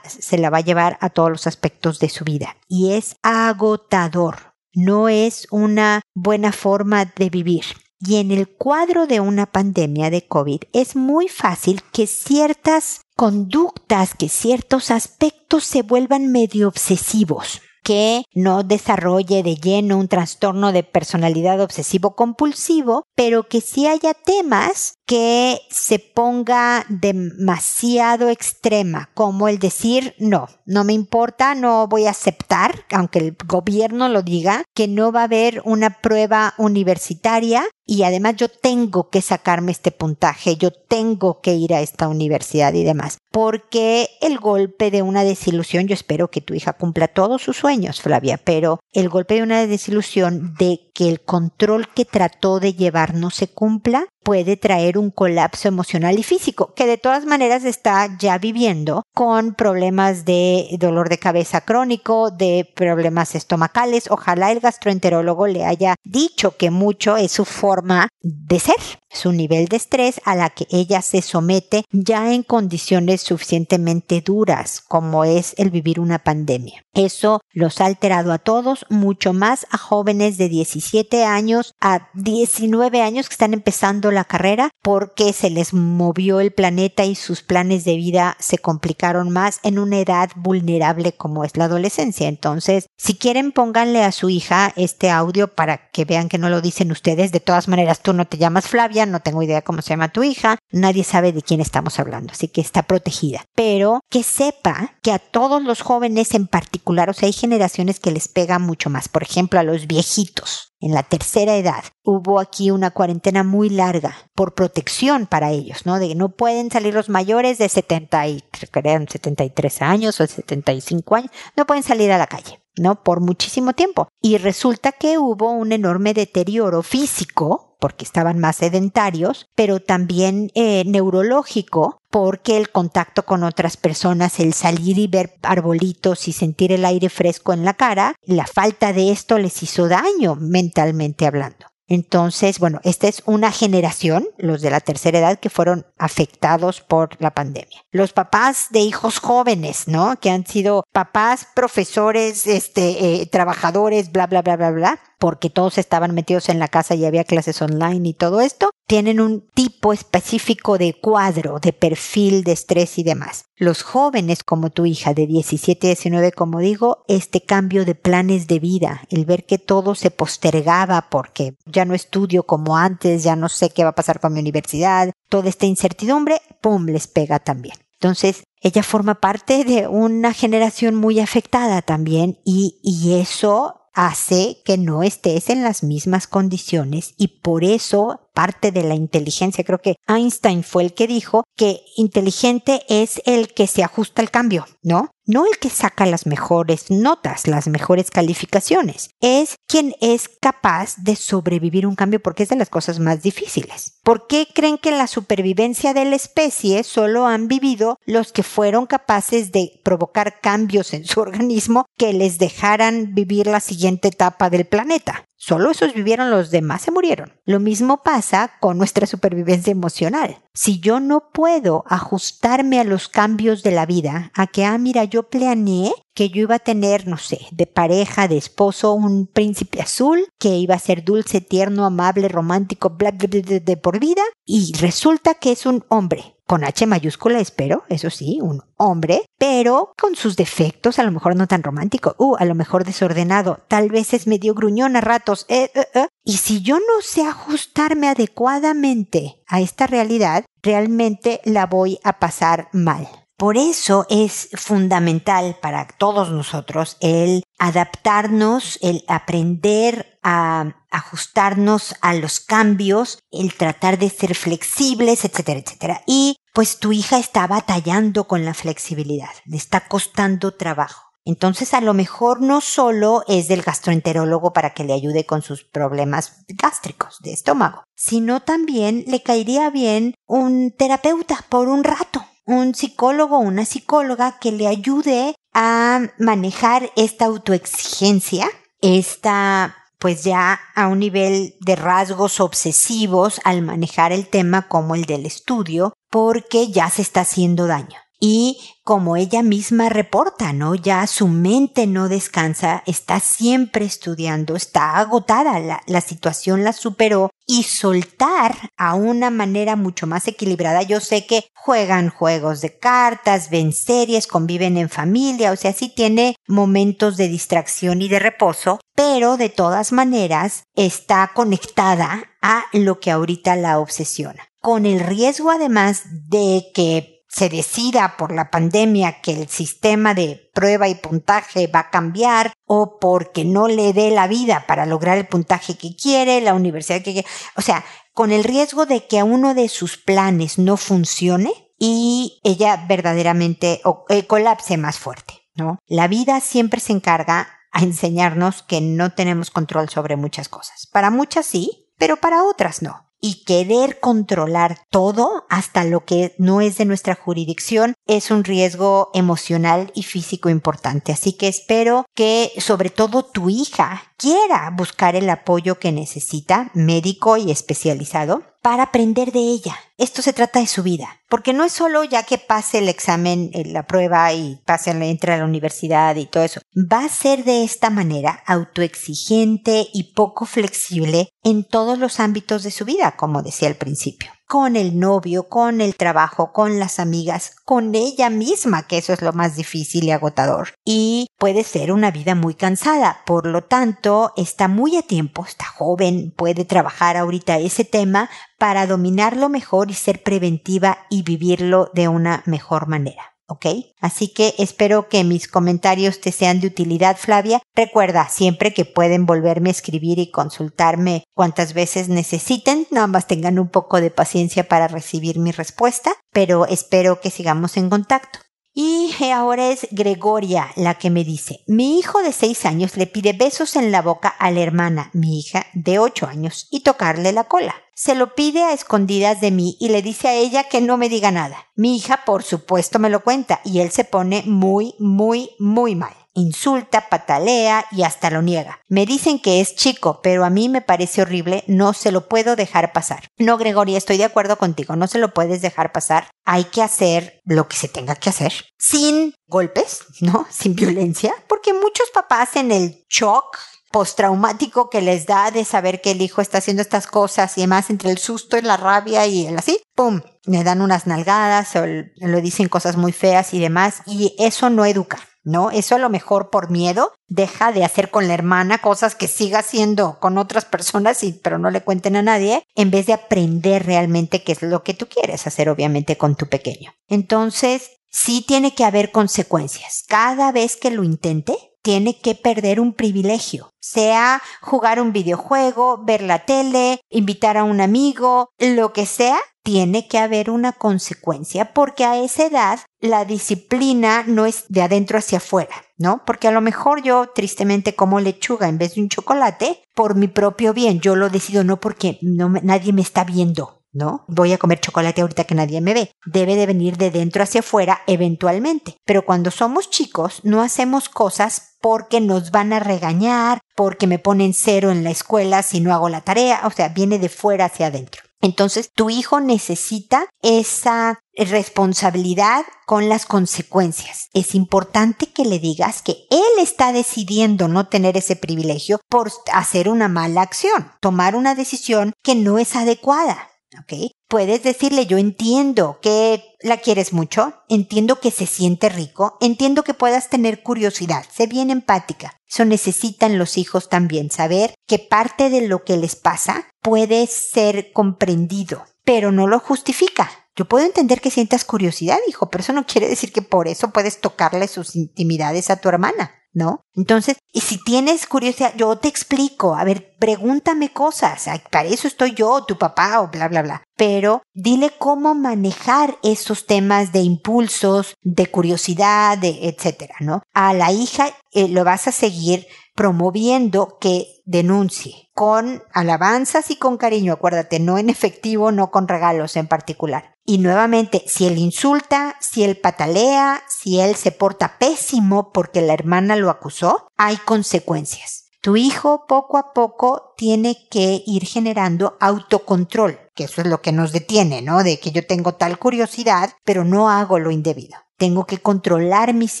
se 0.06 0.38
la 0.38 0.50
va 0.50 0.58
a 0.58 0.64
llevar 0.64 0.98
a 1.00 1.10
todos 1.10 1.30
los 1.30 1.46
aspectos 1.46 1.98
de 1.98 2.08
su 2.08 2.24
vida. 2.24 2.56
Y 2.68 2.92
es 2.92 3.16
agotador, 3.22 4.54
no 4.72 5.08
es 5.08 5.46
una 5.50 6.02
buena 6.14 6.52
forma 6.52 7.04
de 7.04 7.30
vivir. 7.30 7.64
Y 8.00 8.16
en 8.16 8.30
el 8.30 8.48
cuadro 8.48 9.06
de 9.06 9.20
una 9.20 9.46
pandemia 9.46 10.10
de 10.10 10.26
COVID 10.26 10.62
es 10.72 10.94
muy 10.94 11.28
fácil 11.28 11.82
que 11.92 12.06
ciertas 12.06 13.00
conductas, 13.16 14.14
que 14.14 14.28
ciertos 14.28 14.90
aspectos 14.90 15.64
se 15.64 15.82
vuelvan 15.82 16.30
medio 16.30 16.68
obsesivos 16.68 17.62
que 17.84 18.24
no 18.34 18.64
desarrolle 18.64 19.42
de 19.42 19.56
lleno 19.56 19.98
un 19.98 20.08
trastorno 20.08 20.72
de 20.72 20.82
personalidad 20.82 21.60
obsesivo 21.60 22.16
compulsivo, 22.16 23.04
pero 23.14 23.44
que 23.44 23.60
sí 23.60 23.86
haya 23.86 24.14
temas 24.14 24.94
que 25.06 25.60
se 25.70 25.98
ponga 25.98 26.86
demasiado 26.88 28.28
extrema, 28.28 29.10
como 29.14 29.48
el 29.48 29.58
decir, 29.58 30.14
no, 30.18 30.48
no 30.64 30.84
me 30.84 30.94
importa, 30.94 31.54
no 31.54 31.86
voy 31.88 32.06
a 32.06 32.10
aceptar, 32.10 32.84
aunque 32.90 33.18
el 33.18 33.36
gobierno 33.46 34.08
lo 34.08 34.22
diga, 34.22 34.64
que 34.74 34.88
no 34.88 35.12
va 35.12 35.22
a 35.22 35.24
haber 35.24 35.60
una 35.64 36.00
prueba 36.00 36.54
universitaria 36.58 37.64
y 37.86 38.02
además 38.04 38.36
yo 38.36 38.48
tengo 38.48 39.10
que 39.10 39.20
sacarme 39.20 39.72
este 39.72 39.90
puntaje, 39.90 40.56
yo 40.56 40.70
tengo 40.70 41.40
que 41.40 41.54
ir 41.54 41.74
a 41.74 41.82
esta 41.82 42.08
universidad 42.08 42.72
y 42.72 42.82
demás, 42.82 43.18
porque 43.30 44.08
el 44.22 44.38
golpe 44.38 44.90
de 44.90 45.02
una 45.02 45.22
desilusión, 45.22 45.86
yo 45.86 45.94
espero 45.94 46.30
que 46.30 46.40
tu 46.40 46.54
hija 46.54 46.72
cumpla 46.72 47.08
todos 47.08 47.42
sus 47.42 47.58
sueños, 47.58 48.00
Flavia, 48.00 48.40
pero 48.42 48.80
el 48.92 49.08
golpe 49.10 49.34
de 49.34 49.42
una 49.42 49.66
desilusión 49.66 50.54
de 50.58 50.90
que 50.94 51.08
el 51.08 51.20
control 51.20 51.88
que 51.92 52.04
trató 52.04 52.58
de 52.58 52.72
llevar 52.72 53.14
no 53.14 53.30
se 53.30 53.48
cumpla, 53.48 54.06
puede 54.24 54.56
traer 54.56 54.98
un 54.98 55.10
colapso 55.10 55.68
emocional 55.68 56.18
y 56.18 56.22
físico, 56.22 56.72
que 56.74 56.86
de 56.86 56.98
todas 56.98 57.26
maneras 57.26 57.64
está 57.64 58.16
ya 58.18 58.38
viviendo 58.38 59.04
con 59.14 59.54
problemas 59.54 60.24
de 60.24 60.68
dolor 60.78 61.08
de 61.08 61.18
cabeza 61.18 61.60
crónico, 61.60 62.30
de 62.30 62.68
problemas 62.74 63.34
estomacales. 63.34 64.10
Ojalá 64.10 64.50
el 64.50 64.60
gastroenterólogo 64.60 65.46
le 65.46 65.64
haya 65.64 65.94
dicho 66.02 66.56
que 66.56 66.70
mucho 66.70 67.16
es 67.16 67.32
su 67.32 67.44
forma 67.44 68.08
de 68.22 68.58
ser, 68.58 68.76
su 69.10 69.32
nivel 69.32 69.66
de 69.66 69.76
estrés 69.76 70.20
a 70.24 70.34
la 70.34 70.50
que 70.50 70.66
ella 70.70 71.02
se 71.02 71.22
somete 71.22 71.84
ya 71.92 72.32
en 72.32 72.42
condiciones 72.42 73.20
suficientemente 73.20 74.22
duras 74.22 74.80
como 74.80 75.24
es 75.24 75.54
el 75.58 75.70
vivir 75.70 76.00
una 76.00 76.18
pandemia. 76.18 76.82
Eso 76.94 77.40
los 77.52 77.80
ha 77.80 77.86
alterado 77.86 78.32
a 78.32 78.38
todos, 78.38 78.86
mucho 78.88 79.32
más 79.32 79.66
a 79.70 79.78
jóvenes 79.78 80.38
de 80.38 80.48
17 80.48 81.24
años 81.24 81.74
a 81.80 82.08
19 82.14 83.02
años 83.02 83.28
que 83.28 83.34
están 83.34 83.52
empezando 83.52 84.10
la 84.14 84.24
carrera 84.24 84.70
porque 84.82 85.32
se 85.32 85.50
les 85.50 85.74
movió 85.74 86.40
el 86.40 86.52
planeta 86.52 87.04
y 87.04 87.14
sus 87.14 87.42
planes 87.42 87.84
de 87.84 87.96
vida 87.96 88.36
se 88.38 88.58
complicaron 88.58 89.30
más 89.30 89.60
en 89.62 89.78
una 89.78 89.98
edad 89.98 90.30
vulnerable 90.36 91.12
como 91.12 91.44
es 91.44 91.56
la 91.56 91.64
adolescencia. 91.64 92.28
Entonces, 92.28 92.86
si 92.96 93.14
quieren, 93.14 93.52
pónganle 93.52 94.02
a 94.02 94.12
su 94.12 94.28
hija 94.30 94.72
este 94.76 95.10
audio 95.10 95.48
para 95.48 95.90
que 95.90 96.04
vean 96.04 96.28
que 96.28 96.38
no 96.38 96.48
lo 96.48 96.60
dicen 96.60 96.90
ustedes. 96.90 97.32
De 97.32 97.40
todas 97.40 97.68
maneras, 97.68 98.00
tú 98.00 98.12
no 98.12 98.26
te 98.26 98.38
llamas 98.38 98.68
Flavia, 98.68 99.06
no 99.06 99.20
tengo 99.20 99.42
idea 99.42 99.62
cómo 99.62 99.82
se 99.82 99.90
llama 99.90 100.12
tu 100.12 100.22
hija, 100.22 100.58
nadie 100.70 101.04
sabe 101.04 101.32
de 101.32 101.42
quién 101.42 101.60
estamos 101.60 101.98
hablando, 101.98 102.32
así 102.32 102.48
que 102.48 102.60
está 102.60 102.82
protegida. 102.82 103.44
Pero 103.54 104.00
que 104.10 104.22
sepa 104.22 104.96
que 105.02 105.12
a 105.12 105.18
todos 105.18 105.62
los 105.62 105.82
jóvenes 105.82 106.34
en 106.34 106.46
particular, 106.46 107.10
o 107.10 107.12
sea, 107.12 107.26
hay 107.26 107.32
generaciones 107.32 108.00
que 108.00 108.10
les 108.10 108.28
pega 108.28 108.58
mucho 108.58 108.90
más. 108.90 109.08
Por 109.08 109.22
ejemplo, 109.22 109.60
a 109.60 109.64
los 109.64 109.86
viejitos 109.86 110.74
en 110.80 110.92
la 110.92 111.02
tercera 111.02 111.56
edad. 111.56 111.82
Hubo 112.02 112.40
aquí 112.40 112.70
una 112.70 112.90
cuarentena 112.90 113.42
muy 113.42 113.70
larga 113.70 114.14
por 114.34 114.54
protección 114.54 115.26
para 115.26 115.50
ellos, 115.50 115.86
¿no? 115.86 115.98
De 115.98 116.08
que 116.08 116.14
no 116.14 116.30
pueden 116.30 116.70
salir 116.70 116.92
los 116.92 117.08
mayores 117.08 117.56
de 117.56 117.68
70 117.68 118.28
y, 118.28 118.44
73 118.52 119.82
años 119.82 120.20
o 120.20 120.26
75 120.26 121.14
años, 121.14 121.30
no 121.56 121.66
pueden 121.66 121.82
salir 121.82 122.12
a 122.12 122.18
la 122.18 122.26
calle. 122.26 122.60
¿no? 122.76 123.02
Por 123.02 123.20
muchísimo 123.20 123.72
tiempo. 123.72 124.08
Y 124.20 124.38
resulta 124.38 124.92
que 124.92 125.18
hubo 125.18 125.50
un 125.52 125.72
enorme 125.72 126.14
deterioro 126.14 126.82
físico, 126.82 127.73
porque 127.84 128.06
estaban 128.06 128.38
más 128.38 128.56
sedentarios, 128.56 129.46
pero 129.54 129.78
también 129.78 130.50
eh, 130.54 130.84
neurológico, 130.86 132.00
porque 132.08 132.56
el 132.56 132.70
contacto 132.70 133.26
con 133.26 133.44
otras 133.44 133.76
personas, 133.76 134.40
el 134.40 134.54
salir 134.54 134.96
y 134.96 135.06
ver 135.06 135.34
arbolitos 135.42 136.26
y 136.26 136.32
sentir 136.32 136.72
el 136.72 136.86
aire 136.86 137.10
fresco 137.10 137.52
en 137.52 137.62
la 137.62 137.74
cara, 137.74 138.14
la 138.22 138.46
falta 138.46 138.94
de 138.94 139.10
esto 139.10 139.36
les 139.36 139.62
hizo 139.62 139.86
daño 139.86 140.34
mentalmente 140.36 141.26
hablando. 141.26 141.66
Entonces, 141.86 142.58
bueno, 142.58 142.80
esta 142.82 143.08
es 143.08 143.22
una 143.26 143.52
generación, 143.52 144.26
los 144.38 144.62
de 144.62 144.70
la 144.70 144.80
tercera 144.80 145.18
edad, 145.18 145.38
que 145.38 145.50
fueron 145.50 145.84
afectados 145.98 146.80
por 146.80 147.20
la 147.20 147.32
pandemia. 147.32 147.82
Los 147.90 148.14
papás 148.14 148.68
de 148.70 148.80
hijos 148.80 149.18
jóvenes, 149.18 149.86
¿no? 149.86 150.16
Que 150.18 150.30
han 150.30 150.46
sido 150.46 150.84
papás, 150.92 151.46
profesores, 151.54 152.46
este, 152.46 153.20
eh, 153.20 153.26
trabajadores, 153.26 154.10
bla, 154.10 154.26
bla, 154.26 154.40
bla, 154.40 154.56
bla, 154.56 154.70
bla, 154.70 155.00
porque 155.18 155.50
todos 155.50 155.78
estaban 155.78 156.14
metidos 156.14 156.48
en 156.48 156.58
la 156.58 156.68
casa 156.68 156.94
y 156.94 157.04
había 157.04 157.24
clases 157.24 157.60
online 157.62 158.08
y 158.08 158.14
todo 158.14 158.40
esto, 158.40 158.70
tienen 158.86 159.20
un 159.20 159.48
tipo 159.54 159.92
específico 159.92 160.78
de 160.78 160.94
cuadro, 161.00 161.58
de 161.58 161.72
perfil 161.72 162.44
de 162.44 162.52
estrés 162.52 162.98
y 162.98 163.02
demás. 163.02 163.46
Los 163.56 163.82
jóvenes 163.82 164.44
como 164.44 164.70
tu 164.70 164.84
hija 164.84 165.14
de 165.14 165.26
17, 165.26 165.86
19, 165.86 166.32
como 166.32 166.58
digo, 166.58 167.04
este 167.08 167.40
cambio 167.40 167.84
de 167.84 167.94
planes 167.94 168.46
de 168.46 168.58
vida, 168.58 169.02
el 169.10 169.24
ver 169.24 169.46
que 169.46 169.58
todo 169.58 169.94
se 169.94 170.10
postergaba 170.10 171.08
porque 171.10 171.54
ya 171.64 171.84
no 171.84 171.94
estudio 171.94 172.44
como 172.44 172.76
antes, 172.76 173.22
ya 173.22 173.36
no 173.36 173.48
sé 173.48 173.70
qué 173.70 173.84
va 173.84 173.90
a 173.90 173.94
pasar 173.94 174.20
con 174.20 174.32
mi 174.32 174.40
universidad, 174.40 175.12
toda 175.28 175.48
esta 175.48 175.66
incertidumbre, 175.66 176.40
¡pum!, 176.60 176.86
les 176.86 177.06
pega 177.06 177.38
también. 177.38 177.76
Entonces, 177.94 178.44
ella 178.60 178.82
forma 178.82 179.14
parte 179.14 179.64
de 179.64 179.88
una 179.88 180.34
generación 180.34 180.94
muy 180.94 181.20
afectada 181.20 181.80
también 181.80 182.38
y, 182.44 182.78
y 182.82 183.20
eso 183.20 183.83
hace 183.94 184.58
que 184.64 184.76
no 184.76 185.02
estés 185.02 185.50
en 185.50 185.62
las 185.62 185.82
mismas 185.82 186.26
condiciones 186.26 187.14
y 187.16 187.28
por 187.28 187.64
eso 187.64 188.23
parte 188.34 188.72
de 188.72 188.82
la 188.82 188.94
inteligencia, 188.94 189.64
creo 189.64 189.80
que 189.80 189.96
Einstein 190.06 190.64
fue 190.64 190.82
el 190.82 190.92
que 190.92 191.06
dijo 191.06 191.44
que 191.56 191.80
inteligente 191.96 192.82
es 192.88 193.22
el 193.24 193.54
que 193.54 193.66
se 193.66 193.84
ajusta 193.84 194.20
al 194.20 194.30
cambio, 194.30 194.66
¿no? 194.82 195.14
No 195.26 195.46
el 195.46 195.58
que 195.58 195.70
saca 195.70 196.04
las 196.04 196.26
mejores 196.26 196.90
notas, 196.90 197.46
las 197.46 197.66
mejores 197.66 198.10
calificaciones, 198.10 199.08
es 199.22 199.56
quien 199.66 199.94
es 200.02 200.28
capaz 200.28 200.96
de 200.98 201.16
sobrevivir 201.16 201.86
un 201.86 201.94
cambio 201.94 202.20
porque 202.20 202.42
es 202.42 202.50
de 202.50 202.56
las 202.56 202.68
cosas 202.68 202.98
más 203.00 203.22
difíciles. 203.22 203.98
¿Por 204.02 204.26
qué 204.26 204.46
creen 204.52 204.76
que 204.76 204.90
la 204.90 205.06
supervivencia 205.06 205.94
de 205.94 206.04
la 206.04 206.16
especie 206.16 206.84
solo 206.84 207.26
han 207.26 207.48
vivido 207.48 207.98
los 208.04 208.32
que 208.32 208.42
fueron 208.42 208.84
capaces 208.84 209.50
de 209.50 209.80
provocar 209.82 210.40
cambios 210.40 210.92
en 210.92 211.06
su 211.06 211.20
organismo 211.22 211.86
que 211.96 212.12
les 212.12 212.38
dejaran 212.38 213.14
vivir 213.14 213.46
la 213.46 213.60
siguiente 213.60 214.08
etapa 214.08 214.50
del 214.50 214.66
planeta? 214.66 215.24
Solo 215.46 215.70
esos 215.70 215.92
vivieron, 215.92 216.30
los 216.30 216.50
demás 216.50 216.80
se 216.80 216.90
murieron. 216.90 217.34
Lo 217.44 217.60
mismo 217.60 218.02
pasa 218.02 218.52
con 218.60 218.78
nuestra 218.78 219.06
supervivencia 219.06 219.72
emocional. 219.72 220.38
Si 220.54 220.80
yo 220.80 221.00
no 221.00 221.28
puedo 221.34 221.84
ajustarme 221.86 222.80
a 222.80 222.84
los 222.84 223.10
cambios 223.10 223.62
de 223.62 223.72
la 223.72 223.84
vida, 223.84 224.32
a 224.34 224.46
que, 224.46 224.64
ah, 224.64 224.78
mira, 224.78 225.04
yo 225.04 225.24
planeé 225.24 225.92
que 226.14 226.30
yo 226.30 226.40
iba 226.40 226.54
a 226.54 226.60
tener, 226.60 227.06
no 227.06 227.18
sé, 227.18 227.40
de 227.50 227.66
pareja, 227.66 228.26
de 228.26 228.38
esposo, 228.38 228.94
un 228.94 229.26
príncipe 229.26 229.82
azul, 229.82 230.26
que 230.38 230.56
iba 230.56 230.76
a 230.76 230.78
ser 230.78 231.04
dulce, 231.04 231.42
tierno, 231.42 231.84
amable, 231.84 232.28
romántico, 232.28 232.88
bla, 232.88 233.10
de 233.10 233.76
por 233.76 234.00
vida, 234.00 234.22
y 234.46 234.72
resulta 234.78 235.34
que 235.34 235.52
es 235.52 235.66
un 235.66 235.84
hombre 235.90 236.33
con 236.46 236.64
H 236.64 236.86
mayúscula, 236.86 237.40
espero, 237.40 237.84
eso 237.88 238.10
sí, 238.10 238.38
un 238.40 238.62
hombre, 238.76 239.22
pero 239.38 239.92
con 239.98 240.14
sus 240.14 240.36
defectos, 240.36 240.98
a 240.98 241.02
lo 241.02 241.12
mejor 241.12 241.36
no 241.36 241.46
tan 241.46 241.62
romántico, 241.62 242.14
uh, 242.18 242.36
a 242.38 242.44
lo 242.44 242.54
mejor 242.54 242.84
desordenado, 242.84 243.60
tal 243.68 243.88
vez 243.88 244.12
es 244.14 244.26
medio 244.26 244.54
gruñón 244.54 244.96
a 244.96 245.00
ratos, 245.00 245.46
eh, 245.48 245.70
eh, 245.74 245.86
eh. 245.94 246.06
Y 246.24 246.38
si 246.38 246.62
yo 246.62 246.76
no 246.76 247.02
sé 247.02 247.26
ajustarme 247.26 248.08
adecuadamente 248.08 249.42
a 249.46 249.60
esta 249.60 249.86
realidad, 249.86 250.44
realmente 250.62 251.40
la 251.44 251.66
voy 251.66 251.98
a 252.04 252.18
pasar 252.18 252.68
mal. 252.72 253.08
Por 253.36 253.56
eso 253.56 254.06
es 254.10 254.48
fundamental 254.54 255.58
para 255.60 255.88
todos 255.88 256.30
nosotros 256.30 256.96
el 257.00 257.42
adaptarnos, 257.58 258.78
el 258.80 259.04
aprender 259.08 260.18
a 260.22 260.76
ajustarnos 260.94 261.96
a 262.00 262.14
los 262.14 262.40
cambios, 262.40 263.18
el 263.30 263.54
tratar 263.54 263.98
de 263.98 264.10
ser 264.10 264.34
flexibles, 264.34 265.24
etcétera, 265.24 265.60
etcétera. 265.60 266.02
Y 266.06 266.36
pues 266.52 266.78
tu 266.78 266.92
hija 266.92 267.18
está 267.18 267.46
batallando 267.46 268.28
con 268.28 268.44
la 268.44 268.54
flexibilidad, 268.54 269.30
le 269.44 269.56
está 269.56 269.88
costando 269.88 270.54
trabajo. 270.54 271.02
Entonces 271.26 271.72
a 271.74 271.80
lo 271.80 271.94
mejor 271.94 272.42
no 272.42 272.60
solo 272.60 273.24
es 273.28 273.48
del 273.48 273.62
gastroenterólogo 273.62 274.52
para 274.52 274.74
que 274.74 274.84
le 274.84 274.92
ayude 274.92 275.24
con 275.24 275.42
sus 275.42 275.64
problemas 275.64 276.44
gástricos 276.48 277.18
de 277.20 277.32
estómago, 277.32 277.82
sino 277.96 278.40
también 278.40 279.04
le 279.06 279.22
caería 279.22 279.70
bien 279.70 280.14
un 280.26 280.70
terapeuta 280.70 281.38
por 281.48 281.68
un 281.68 281.82
rato, 281.82 282.24
un 282.44 282.74
psicólogo 282.74 283.38
una 283.38 283.64
psicóloga 283.64 284.38
que 284.38 284.52
le 284.52 284.68
ayude 284.68 285.34
a 285.54 286.02
manejar 286.18 286.90
esta 286.94 287.24
autoexigencia, 287.24 288.46
esta 288.82 289.76
pues 290.04 290.22
ya 290.22 290.60
a 290.74 290.88
un 290.88 290.98
nivel 290.98 291.54
de 291.60 291.76
rasgos 291.76 292.38
obsesivos 292.38 293.40
al 293.42 293.62
manejar 293.62 294.12
el 294.12 294.28
tema 294.28 294.68
como 294.68 294.94
el 294.94 295.06
del 295.06 295.24
estudio, 295.24 295.94
porque 296.10 296.70
ya 296.70 296.90
se 296.90 297.00
está 297.00 297.22
haciendo 297.22 297.66
daño. 297.66 297.96
Y 298.20 298.58
como 298.82 299.16
ella 299.16 299.42
misma 299.42 299.88
reporta, 299.88 300.52
¿no? 300.52 300.74
Ya 300.74 301.06
su 301.06 301.26
mente 301.26 301.86
no 301.86 302.10
descansa, 302.10 302.82
está 302.84 303.18
siempre 303.18 303.86
estudiando, 303.86 304.56
está 304.56 304.98
agotada, 304.98 305.58
la, 305.58 305.80
la 305.86 306.02
situación 306.02 306.64
la 306.64 306.74
superó 306.74 307.30
y 307.46 307.64
soltar 307.64 308.70
a 308.76 308.94
una 308.94 309.30
manera 309.30 309.76
mucho 309.76 310.06
más 310.06 310.26
equilibrada. 310.28 310.82
Yo 310.82 311.00
sé 311.00 311.26
que 311.26 311.44
juegan 311.54 312.10
juegos 312.10 312.60
de 312.60 312.78
cartas, 312.78 313.50
ven 313.50 313.72
series, 313.72 314.26
conviven 314.26 314.76
en 314.76 314.88
familia, 314.88 315.52
o 315.52 315.56
sea, 315.56 315.72
sí 315.72 315.92
tiene 315.94 316.36
momentos 316.46 317.16
de 317.16 317.28
distracción 317.28 318.02
y 318.02 318.08
de 318.08 318.18
reposo, 318.18 318.80
pero 318.94 319.36
de 319.36 319.48
todas 319.48 319.92
maneras 319.92 320.64
está 320.74 321.30
conectada 321.34 322.30
a 322.42 322.64
lo 322.72 323.00
que 323.00 323.10
ahorita 323.10 323.56
la 323.56 323.78
obsesiona. 323.78 324.48
Con 324.60 324.86
el 324.86 325.00
riesgo 325.00 325.50
además 325.50 326.04
de 326.28 326.70
que 326.74 327.13
se 327.34 327.48
decida 327.48 328.16
por 328.16 328.32
la 328.32 328.48
pandemia 328.48 329.20
que 329.20 329.32
el 329.32 329.48
sistema 329.48 330.14
de 330.14 330.50
prueba 330.54 330.86
y 330.86 330.94
puntaje 330.94 331.66
va 331.66 331.80
a 331.80 331.90
cambiar 331.90 332.52
o 332.64 333.00
porque 333.00 333.44
no 333.44 333.66
le 333.66 333.92
dé 333.92 334.12
la 334.12 334.28
vida 334.28 334.66
para 334.68 334.86
lograr 334.86 335.18
el 335.18 335.26
puntaje 335.26 335.76
que 335.76 335.96
quiere, 335.96 336.40
la 336.40 336.54
universidad 336.54 337.02
que 337.02 337.12
quiere. 337.12 337.28
O 337.56 337.62
sea, 337.62 337.84
con 338.12 338.30
el 338.30 338.44
riesgo 338.44 338.86
de 338.86 339.08
que 339.08 339.24
uno 339.24 339.54
de 339.54 339.68
sus 339.68 339.96
planes 339.96 340.58
no 340.58 340.76
funcione 340.76 341.52
y 341.76 342.40
ella 342.44 342.84
verdaderamente 342.86 343.80
eh, 344.10 344.26
colapse 344.28 344.76
más 344.76 345.00
fuerte, 345.00 345.42
¿no? 345.56 345.80
La 345.88 346.06
vida 346.06 346.38
siempre 346.38 346.78
se 346.78 346.92
encarga 346.92 347.48
a 347.72 347.82
enseñarnos 347.82 348.62
que 348.62 348.80
no 348.80 349.10
tenemos 349.10 349.50
control 349.50 349.88
sobre 349.88 350.14
muchas 350.14 350.48
cosas. 350.48 350.86
Para 350.86 351.10
muchas 351.10 351.46
sí, 351.46 351.88
pero 351.98 352.16
para 352.16 352.44
otras 352.44 352.80
no 352.80 353.03
y 353.24 353.42
querer 353.44 354.00
controlar 354.00 354.80
todo 354.90 355.46
hasta 355.48 355.82
lo 355.84 356.04
que 356.04 356.34
no 356.36 356.60
es 356.60 356.76
de 356.76 356.84
nuestra 356.84 357.14
jurisdicción 357.14 357.94
es 358.06 358.30
un 358.30 358.44
riesgo 358.44 359.10
emocional 359.14 359.90
y 359.94 360.02
físico 360.02 360.50
importante. 360.50 361.10
Así 361.10 361.32
que 361.32 361.48
espero 361.48 362.04
que 362.14 362.52
sobre 362.58 362.90
todo 362.90 363.24
tu 363.24 363.48
hija 363.48 364.12
quiera 364.16 364.70
buscar 364.70 365.16
el 365.16 365.28
apoyo 365.30 365.78
que 365.78 365.92
necesita, 365.92 366.70
médico 366.74 367.36
y 367.36 367.50
especializado, 367.50 368.42
para 368.62 368.84
aprender 368.84 369.30
de 369.30 369.40
ella. 369.40 369.76
Esto 369.98 370.22
se 370.22 370.32
trata 370.32 370.60
de 370.60 370.66
su 370.66 370.82
vida, 370.82 371.20
porque 371.28 371.52
no 371.52 371.64
es 371.64 371.72
solo 371.72 372.02
ya 372.02 372.22
que 372.22 372.38
pase 372.38 372.78
el 372.78 372.88
examen, 372.88 373.50
eh, 373.52 373.64
la 373.66 373.86
prueba 373.86 374.32
y 374.32 374.58
pase, 374.64 374.90
entre 374.90 375.34
a 375.34 375.38
la 375.38 375.44
universidad 375.44 376.16
y 376.16 376.26
todo 376.26 376.44
eso. 376.44 376.60
Va 376.74 377.04
a 377.04 377.08
ser 377.08 377.44
de 377.44 377.62
esta 377.62 377.90
manera 377.90 378.42
autoexigente 378.46 379.86
y 379.92 380.14
poco 380.14 380.46
flexible 380.46 381.28
en 381.42 381.64
todos 381.64 381.98
los 381.98 382.20
ámbitos 382.20 382.62
de 382.62 382.70
su 382.70 382.84
vida, 382.84 383.16
como 383.16 383.42
decía 383.42 383.68
al 383.68 383.76
principio 383.76 384.30
con 384.54 384.76
el 384.76 385.00
novio, 385.00 385.48
con 385.48 385.80
el 385.80 385.96
trabajo, 385.96 386.52
con 386.52 386.78
las 386.78 387.00
amigas, 387.00 387.56
con 387.64 387.92
ella 387.96 388.30
misma, 388.30 388.86
que 388.86 388.98
eso 388.98 389.12
es 389.12 389.20
lo 389.20 389.32
más 389.32 389.56
difícil 389.56 390.04
y 390.04 390.12
agotador. 390.12 390.74
Y 390.84 391.26
puede 391.38 391.64
ser 391.64 391.90
una 391.90 392.12
vida 392.12 392.36
muy 392.36 392.54
cansada. 392.54 393.22
Por 393.26 393.48
lo 393.48 393.64
tanto, 393.64 394.32
está 394.36 394.68
muy 394.68 394.96
a 394.96 395.02
tiempo, 395.02 395.44
está 395.44 395.64
joven, 395.66 396.32
puede 396.36 396.64
trabajar 396.64 397.16
ahorita 397.16 397.58
ese 397.58 397.84
tema 397.84 398.30
para 398.56 398.86
dominarlo 398.86 399.48
mejor 399.48 399.90
y 399.90 399.94
ser 399.94 400.22
preventiva 400.22 400.98
y 401.10 401.24
vivirlo 401.24 401.90
de 401.92 402.06
una 402.06 402.44
mejor 402.46 402.86
manera. 402.86 403.33
¿Ok? 403.46 403.66
Así 404.00 404.28
que 404.28 404.54
espero 404.58 405.08
que 405.08 405.24
mis 405.24 405.48
comentarios 405.48 406.20
te 406.20 406.32
sean 406.32 406.60
de 406.60 406.68
utilidad, 406.68 407.16
Flavia. 407.16 407.60
Recuerda 407.74 408.28
siempre 408.28 408.72
que 408.72 408.84
pueden 408.84 409.26
volverme 409.26 409.70
a 409.70 409.72
escribir 409.72 410.18
y 410.18 410.30
consultarme 410.30 411.24
cuantas 411.34 411.74
veces 411.74 412.08
necesiten, 412.08 412.86
nada 412.90 413.06
más 413.06 413.26
tengan 413.26 413.58
un 413.58 413.68
poco 413.68 414.00
de 414.00 414.10
paciencia 414.10 414.68
para 414.68 414.88
recibir 414.88 415.38
mi 415.38 415.52
respuesta, 415.52 416.14
pero 416.32 416.66
espero 416.66 417.20
que 417.20 417.30
sigamos 417.30 417.76
en 417.76 417.90
contacto. 417.90 418.43
Y 418.76 419.14
ahora 419.32 419.68
es 419.68 419.86
Gregoria 419.92 420.72
la 420.74 420.94
que 420.94 421.08
me 421.08 421.22
dice, 421.22 421.62
mi 421.68 421.98
hijo 421.98 422.22
de 422.22 422.32
seis 422.32 422.66
años 422.66 422.96
le 422.96 423.06
pide 423.06 423.32
besos 423.32 423.76
en 423.76 423.92
la 423.92 424.02
boca 424.02 424.28
a 424.28 424.50
la 424.50 424.60
hermana, 424.60 425.10
mi 425.12 425.38
hija 425.38 425.66
de 425.74 426.00
ocho 426.00 426.26
años, 426.26 426.66
y 426.72 426.80
tocarle 426.80 427.32
la 427.32 427.44
cola. 427.44 427.76
Se 427.94 428.16
lo 428.16 428.34
pide 428.34 428.64
a 428.64 428.72
escondidas 428.72 429.40
de 429.40 429.52
mí 429.52 429.76
y 429.78 429.90
le 429.90 430.02
dice 430.02 430.26
a 430.26 430.34
ella 430.34 430.64
que 430.64 430.80
no 430.80 430.96
me 430.96 431.08
diga 431.08 431.30
nada. 431.30 431.68
Mi 431.76 431.96
hija, 431.96 432.24
por 432.26 432.42
supuesto, 432.42 432.98
me 432.98 433.10
lo 433.10 433.22
cuenta 433.22 433.60
y 433.64 433.78
él 433.78 433.92
se 433.92 434.02
pone 434.02 434.42
muy, 434.44 434.96
muy, 434.98 435.50
muy 435.60 435.94
mal 435.94 436.14
insulta, 436.34 437.08
patalea 437.08 437.86
y 437.90 438.02
hasta 438.02 438.30
lo 438.30 438.42
niega. 438.42 438.80
Me 438.88 439.06
dicen 439.06 439.40
que 439.40 439.60
es 439.60 439.74
chico, 439.74 440.20
pero 440.22 440.44
a 440.44 440.50
mí 440.50 440.68
me 440.68 440.82
parece 440.82 441.22
horrible, 441.22 441.64
no 441.66 441.92
se 441.92 442.12
lo 442.12 442.28
puedo 442.28 442.56
dejar 442.56 442.92
pasar. 442.92 443.28
No, 443.38 443.56
Gregoria, 443.56 443.96
estoy 443.98 444.18
de 444.18 444.24
acuerdo 444.24 444.58
contigo, 444.58 444.96
no 444.96 445.06
se 445.06 445.18
lo 445.18 445.32
puedes 445.32 445.62
dejar 445.62 445.92
pasar. 445.92 446.28
Hay 446.44 446.64
que 446.64 446.82
hacer 446.82 447.40
lo 447.44 447.68
que 447.68 447.76
se 447.76 447.88
tenga 447.88 448.16
que 448.16 448.30
hacer, 448.30 448.52
sin 448.78 449.34
golpes, 449.46 450.04
¿no? 450.20 450.46
Sin 450.50 450.74
violencia, 450.74 451.34
porque 451.48 451.72
muchos 451.72 452.10
papás 452.12 452.56
en 452.56 452.72
el 452.72 453.04
shock 453.08 453.58
postraumático 453.94 454.90
que 454.90 455.00
les 455.00 455.24
da 455.24 455.52
de 455.52 455.64
saber 455.64 456.00
que 456.00 456.10
el 456.10 456.20
hijo 456.20 456.40
está 456.40 456.58
haciendo 456.58 456.82
estas 456.82 457.06
cosas 457.06 457.56
y 457.56 457.60
además 457.60 457.90
entre 457.90 458.10
el 458.10 458.18
susto 458.18 458.58
y 458.58 458.62
la 458.62 458.76
rabia 458.76 459.24
y 459.26 459.46
el 459.46 459.56
así, 459.56 459.80
¡pum! 459.94 460.20
Le 460.46 460.64
dan 460.64 460.80
unas 460.80 461.06
nalgadas 461.06 461.76
o 461.76 461.86
le 461.86 462.40
dicen 462.42 462.68
cosas 462.68 462.96
muy 462.96 463.12
feas 463.12 463.54
y 463.54 463.60
demás 463.60 464.02
y 464.06 464.34
eso 464.38 464.68
no 464.68 464.84
educa. 464.84 465.20
¿No? 465.44 465.70
Eso 465.70 465.94
a 465.94 465.98
lo 465.98 466.10
mejor 466.10 466.50
por 466.50 466.70
miedo 466.70 467.12
deja 467.28 467.72
de 467.72 467.84
hacer 467.84 468.10
con 468.10 468.26
la 468.26 468.34
hermana 468.34 468.78
cosas 468.78 469.14
que 469.14 469.28
siga 469.28 469.60
haciendo 469.60 470.18
con 470.18 470.38
otras 470.38 470.64
personas, 470.64 471.22
y, 471.22 471.32
pero 471.32 471.58
no 471.58 471.70
le 471.70 471.82
cuenten 471.82 472.16
a 472.16 472.22
nadie, 472.22 472.66
en 472.74 472.90
vez 472.90 473.06
de 473.06 473.12
aprender 473.12 473.86
realmente 473.86 474.42
qué 474.42 474.52
es 474.52 474.62
lo 474.62 474.82
que 474.82 474.94
tú 474.94 475.06
quieres 475.06 475.46
hacer, 475.46 475.68
obviamente, 475.68 476.16
con 476.16 476.34
tu 476.34 476.48
pequeño. 476.48 476.94
Entonces, 477.08 477.92
sí 478.10 478.44
tiene 478.46 478.74
que 478.74 478.84
haber 478.84 479.12
consecuencias. 479.12 480.04
Cada 480.08 480.52
vez 480.52 480.76
que 480.76 480.90
lo 480.90 481.02
intente, 481.02 481.56
tiene 481.84 482.18
que 482.18 482.34
perder 482.34 482.80
un 482.80 482.94
privilegio, 482.94 483.70
sea 483.78 484.40
jugar 484.62 485.02
un 485.02 485.12
videojuego, 485.12 486.02
ver 486.02 486.22
la 486.22 486.46
tele, 486.46 486.98
invitar 487.10 487.58
a 487.58 487.64
un 487.64 487.82
amigo, 487.82 488.48
lo 488.58 488.94
que 488.94 489.04
sea, 489.04 489.36
tiene 489.62 490.08
que 490.08 490.18
haber 490.18 490.48
una 490.48 490.72
consecuencia 490.72 491.74
porque 491.74 492.04
a 492.04 492.18
esa 492.18 492.46
edad 492.46 492.80
la 493.00 493.26
disciplina 493.26 494.24
no 494.26 494.46
es 494.46 494.64
de 494.68 494.80
adentro 494.80 495.18
hacia 495.18 495.38
afuera, 495.38 495.74
¿no? 495.98 496.22
Porque 496.24 496.48
a 496.48 496.52
lo 496.52 496.62
mejor 496.62 497.02
yo 497.02 497.30
tristemente 497.34 497.94
como 497.94 498.18
lechuga 498.18 498.68
en 498.68 498.78
vez 498.78 498.94
de 498.94 499.02
un 499.02 499.10
chocolate 499.10 499.82
por 499.94 500.14
mi 500.14 500.28
propio 500.28 500.72
bien, 500.72 501.00
yo 501.00 501.16
lo 501.16 501.28
decido 501.28 501.64
no 501.64 501.80
porque 501.80 502.18
no 502.22 502.48
nadie 502.48 502.94
me 502.94 503.02
está 503.02 503.24
viendo, 503.24 503.83
¿no? 503.94 504.24
Voy 504.28 504.52
a 504.52 504.58
comer 504.58 504.80
chocolate 504.80 505.22
ahorita 505.22 505.44
que 505.44 505.54
nadie 505.54 505.80
me 505.80 505.94
ve. 505.94 506.10
Debe 506.26 506.56
de 506.56 506.66
venir 506.66 506.98
de 506.98 507.10
dentro 507.10 507.42
hacia 507.42 507.60
afuera 507.60 508.02
eventualmente. 508.06 508.98
Pero 509.06 509.24
cuando 509.24 509.50
somos 509.50 509.88
chicos 509.88 510.40
no 510.42 510.60
hacemos 510.60 511.08
cosas 511.08 511.76
porque 511.80 512.20
nos 512.20 512.50
van 512.50 512.72
a 512.72 512.80
regañar, 512.80 513.60
porque 513.76 514.06
me 514.06 514.18
ponen 514.18 514.54
cero 514.54 514.90
en 514.90 515.04
la 515.04 515.10
escuela 515.10 515.62
si 515.62 515.80
no 515.80 515.92
hago 515.92 516.08
la 516.08 516.22
tarea, 516.22 516.62
o 516.64 516.70
sea, 516.70 516.88
viene 516.88 517.18
de 517.18 517.28
fuera 517.28 517.66
hacia 517.66 517.86
adentro. 517.86 518.22
Entonces, 518.44 518.90
tu 518.94 519.08
hijo 519.08 519.40
necesita 519.40 520.26
esa 520.42 521.18
responsabilidad 521.34 522.66
con 522.84 523.08
las 523.08 523.24
consecuencias. 523.24 524.28
Es 524.34 524.54
importante 524.54 525.32
que 525.32 525.46
le 525.46 525.58
digas 525.58 526.02
que 526.02 526.26
él 526.30 526.60
está 526.60 526.92
decidiendo 526.92 527.68
no 527.68 527.88
tener 527.88 528.18
ese 528.18 528.36
privilegio 528.36 529.00
por 529.08 529.32
hacer 529.50 529.88
una 529.88 530.08
mala 530.08 530.42
acción, 530.42 530.92
tomar 531.00 531.36
una 531.36 531.54
decisión 531.54 532.12
que 532.22 532.34
no 532.34 532.58
es 532.58 532.76
adecuada. 532.76 533.48
¿Ok? 533.78 534.10
Puedes 534.28 534.62
decirle, 534.62 535.06
yo 535.06 535.18
entiendo 535.18 535.98
que 536.00 536.42
la 536.60 536.78
quieres 536.78 537.12
mucho, 537.12 537.54
entiendo 537.68 538.20
que 538.20 538.30
se 538.30 538.46
siente 538.46 538.88
rico, 538.88 539.36
entiendo 539.40 539.84
que 539.84 539.94
puedas 539.94 540.28
tener 540.28 540.62
curiosidad, 540.62 541.24
sé 541.32 541.46
bien 541.46 541.70
empática. 541.70 542.36
Eso 542.48 542.64
necesitan 542.64 543.38
los 543.38 543.58
hijos 543.58 543.88
también, 543.88 544.30
saber 544.30 544.74
que 544.86 544.98
parte 544.98 545.50
de 545.50 545.66
lo 545.68 545.84
que 545.84 545.96
les 545.96 546.16
pasa 546.16 546.68
puede 546.82 547.26
ser 547.26 547.92
comprendido, 547.92 548.84
pero 549.04 549.32
no 549.32 549.46
lo 549.46 549.58
justifica. 549.58 550.30
Yo 550.56 550.66
puedo 550.66 550.86
entender 550.86 551.20
que 551.20 551.30
sientas 551.30 551.64
curiosidad, 551.64 552.18
hijo, 552.28 552.48
pero 552.48 552.62
eso 552.62 552.72
no 552.72 552.86
quiere 552.86 553.08
decir 553.08 553.32
que 553.32 553.42
por 553.42 553.66
eso 553.66 553.90
puedes 553.90 554.20
tocarle 554.20 554.68
sus 554.68 554.94
intimidades 554.94 555.68
a 555.68 555.76
tu 555.80 555.88
hermana. 555.88 556.32
¿No? 556.54 556.80
Entonces, 556.94 557.36
y 557.52 557.60
si 557.60 557.82
tienes 557.82 558.26
curiosidad, 558.26 558.72
yo 558.76 558.96
te 558.96 559.08
explico, 559.08 559.74
a 559.74 559.84
ver, 559.84 560.14
pregúntame 560.18 560.92
cosas, 560.92 561.46
para 561.70 561.88
eso 561.88 562.08
estoy 562.08 562.34
yo, 562.34 562.64
tu 562.64 562.78
papá 562.78 563.20
o 563.20 563.28
bla, 563.28 563.48
bla, 563.48 563.62
bla. 563.62 563.82
Pero 563.96 564.42
dile 564.54 564.92
cómo 564.98 565.34
manejar 565.34 566.16
esos 566.22 566.66
temas 566.66 567.12
de 567.12 567.20
impulsos, 567.20 568.14
de 568.22 568.46
curiosidad, 568.46 569.36
de 569.36 569.68
etcétera, 569.68 570.14
¿no? 570.20 570.42
A 570.54 570.72
la 570.72 570.92
hija 570.92 571.26
eh, 571.52 571.68
lo 571.68 571.84
vas 571.84 572.08
a 572.08 572.12
seguir 572.12 572.66
promoviendo 572.94 573.98
que 574.00 574.26
denuncie 574.44 575.28
con 575.34 575.82
alabanzas 575.92 576.70
y 576.70 576.76
con 576.76 576.96
cariño, 576.96 577.32
acuérdate, 577.32 577.80
no 577.80 577.98
en 577.98 578.08
efectivo, 578.08 578.70
no 578.70 578.90
con 578.90 579.08
regalos 579.08 579.56
en 579.56 579.66
particular. 579.66 580.33
Y 580.46 580.58
nuevamente, 580.58 581.24
si 581.26 581.46
él 581.46 581.56
insulta, 581.56 582.36
si 582.40 582.64
él 582.64 582.76
patalea, 582.76 583.62
si 583.68 584.00
él 584.00 584.14
se 584.14 584.30
porta 584.30 584.76
pésimo 584.78 585.52
porque 585.52 585.80
la 585.80 585.94
hermana 585.94 586.36
lo 586.36 586.50
acusó, 586.50 587.08
hay 587.16 587.36
consecuencias. 587.38 588.44
Tu 588.60 588.76
hijo 588.76 589.26
poco 589.26 589.56
a 589.56 589.72
poco 589.72 590.34
tiene 590.36 590.86
que 590.90 591.22
ir 591.26 591.44
generando 591.44 592.16
autocontrol. 592.20 593.23
Que 593.34 593.44
eso 593.44 593.60
es 593.60 593.66
lo 593.66 593.82
que 593.82 593.92
nos 593.92 594.12
detiene, 594.12 594.62
¿no? 594.62 594.82
De 594.82 594.98
que 595.00 595.10
yo 595.10 595.26
tengo 595.26 595.54
tal 595.54 595.78
curiosidad, 595.78 596.52
pero 596.64 596.84
no 596.84 597.10
hago 597.10 597.38
lo 597.38 597.50
indebido. 597.50 597.98
Tengo 598.16 598.46
que 598.46 598.58
controlar 598.58 599.34
mis 599.34 599.60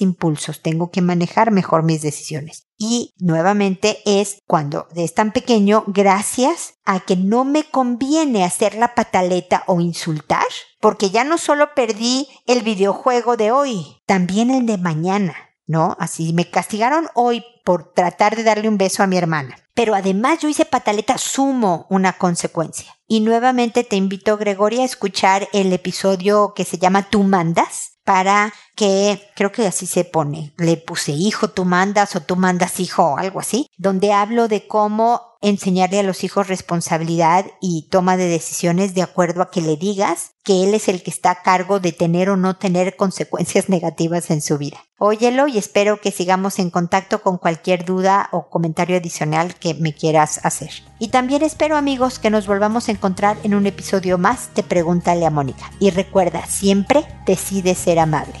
impulsos, 0.00 0.62
tengo 0.62 0.90
que 0.90 1.02
manejar 1.02 1.50
mejor 1.50 1.82
mis 1.82 2.02
decisiones. 2.02 2.68
Y 2.78 3.14
nuevamente 3.18 3.98
es 4.04 4.38
cuando 4.46 4.86
es 4.94 5.12
tan 5.14 5.32
pequeño 5.32 5.84
gracias 5.88 6.74
a 6.84 7.00
que 7.00 7.16
no 7.16 7.44
me 7.44 7.64
conviene 7.64 8.44
hacer 8.44 8.76
la 8.76 8.94
pataleta 8.94 9.64
o 9.66 9.80
insultar, 9.80 10.46
porque 10.80 11.10
ya 11.10 11.24
no 11.24 11.36
solo 11.36 11.74
perdí 11.74 12.28
el 12.46 12.62
videojuego 12.62 13.36
de 13.36 13.50
hoy, 13.50 14.02
también 14.06 14.50
el 14.50 14.66
de 14.66 14.78
mañana, 14.78 15.34
¿no? 15.66 15.96
Así 15.98 16.32
me 16.32 16.48
castigaron 16.48 17.08
hoy 17.14 17.44
por 17.64 17.92
tratar 17.92 18.36
de 18.36 18.44
darle 18.44 18.68
un 18.68 18.78
beso 18.78 19.02
a 19.02 19.08
mi 19.08 19.16
hermana. 19.16 19.56
Pero 19.74 19.94
además 19.94 20.38
yo 20.40 20.48
hice 20.48 20.64
pataleta, 20.64 21.18
sumo 21.18 21.86
una 21.90 22.14
consecuencia. 22.14 22.96
Y 23.06 23.20
nuevamente 23.20 23.84
te 23.84 23.96
invito, 23.96 24.36
Gregoria, 24.36 24.82
a 24.82 24.86
escuchar 24.86 25.48
el 25.52 25.72
episodio 25.72 26.54
que 26.54 26.64
se 26.64 26.78
llama 26.78 27.10
Tú 27.10 27.22
mandas, 27.24 27.94
para 28.04 28.52
que, 28.74 29.30
creo 29.34 29.52
que 29.52 29.66
así 29.66 29.86
se 29.86 30.04
pone, 30.04 30.52
le 30.56 30.76
puse 30.76 31.12
hijo, 31.12 31.48
tú 31.48 31.64
mandas 31.64 32.16
o 32.16 32.20
tú 32.20 32.36
mandas 32.36 32.80
hijo 32.80 33.02
o 33.04 33.18
algo 33.18 33.40
así, 33.40 33.68
donde 33.76 34.12
hablo 34.12 34.48
de 34.48 34.66
cómo 34.66 35.34
enseñarle 35.44 36.00
a 36.00 36.02
los 36.02 36.24
hijos 36.24 36.48
responsabilidad 36.48 37.44
y 37.60 37.88
toma 37.90 38.16
de 38.16 38.28
decisiones 38.28 38.94
de 38.94 39.02
acuerdo 39.02 39.42
a 39.42 39.50
que 39.50 39.60
le 39.60 39.76
digas 39.76 40.30
que 40.42 40.64
él 40.64 40.72
es 40.72 40.88
el 40.88 41.02
que 41.02 41.10
está 41.10 41.30
a 41.32 41.42
cargo 41.42 41.80
de 41.80 41.92
tener 41.92 42.30
o 42.30 42.36
no 42.36 42.56
tener 42.56 42.96
consecuencias 42.96 43.68
negativas 43.68 44.30
en 44.30 44.40
su 44.40 44.56
vida. 44.56 44.78
Óyelo 44.96 45.46
y 45.46 45.58
espero 45.58 46.00
que 46.00 46.12
sigamos 46.12 46.58
en 46.58 46.70
contacto 46.70 47.20
con 47.20 47.36
cualquier 47.36 47.84
duda 47.84 48.30
o 48.32 48.48
comentario 48.48 48.96
adicional 48.96 49.54
que 49.56 49.74
me 49.74 49.92
quieras 49.92 50.40
hacer. 50.44 50.70
Y 50.98 51.08
también 51.08 51.42
espero 51.42 51.76
amigos 51.76 52.18
que 52.18 52.30
nos 52.30 52.46
volvamos 52.46 52.88
a 52.88 52.92
encontrar 52.92 53.36
en 53.42 53.54
un 53.54 53.66
episodio 53.66 54.16
más 54.16 54.54
de 54.54 54.62
Pregúntale 54.62 55.26
a 55.26 55.30
Mónica. 55.30 55.70
Y 55.78 55.90
recuerda, 55.90 56.46
siempre 56.46 57.04
decide 57.26 57.74
ser 57.74 57.98
amable. 57.98 58.40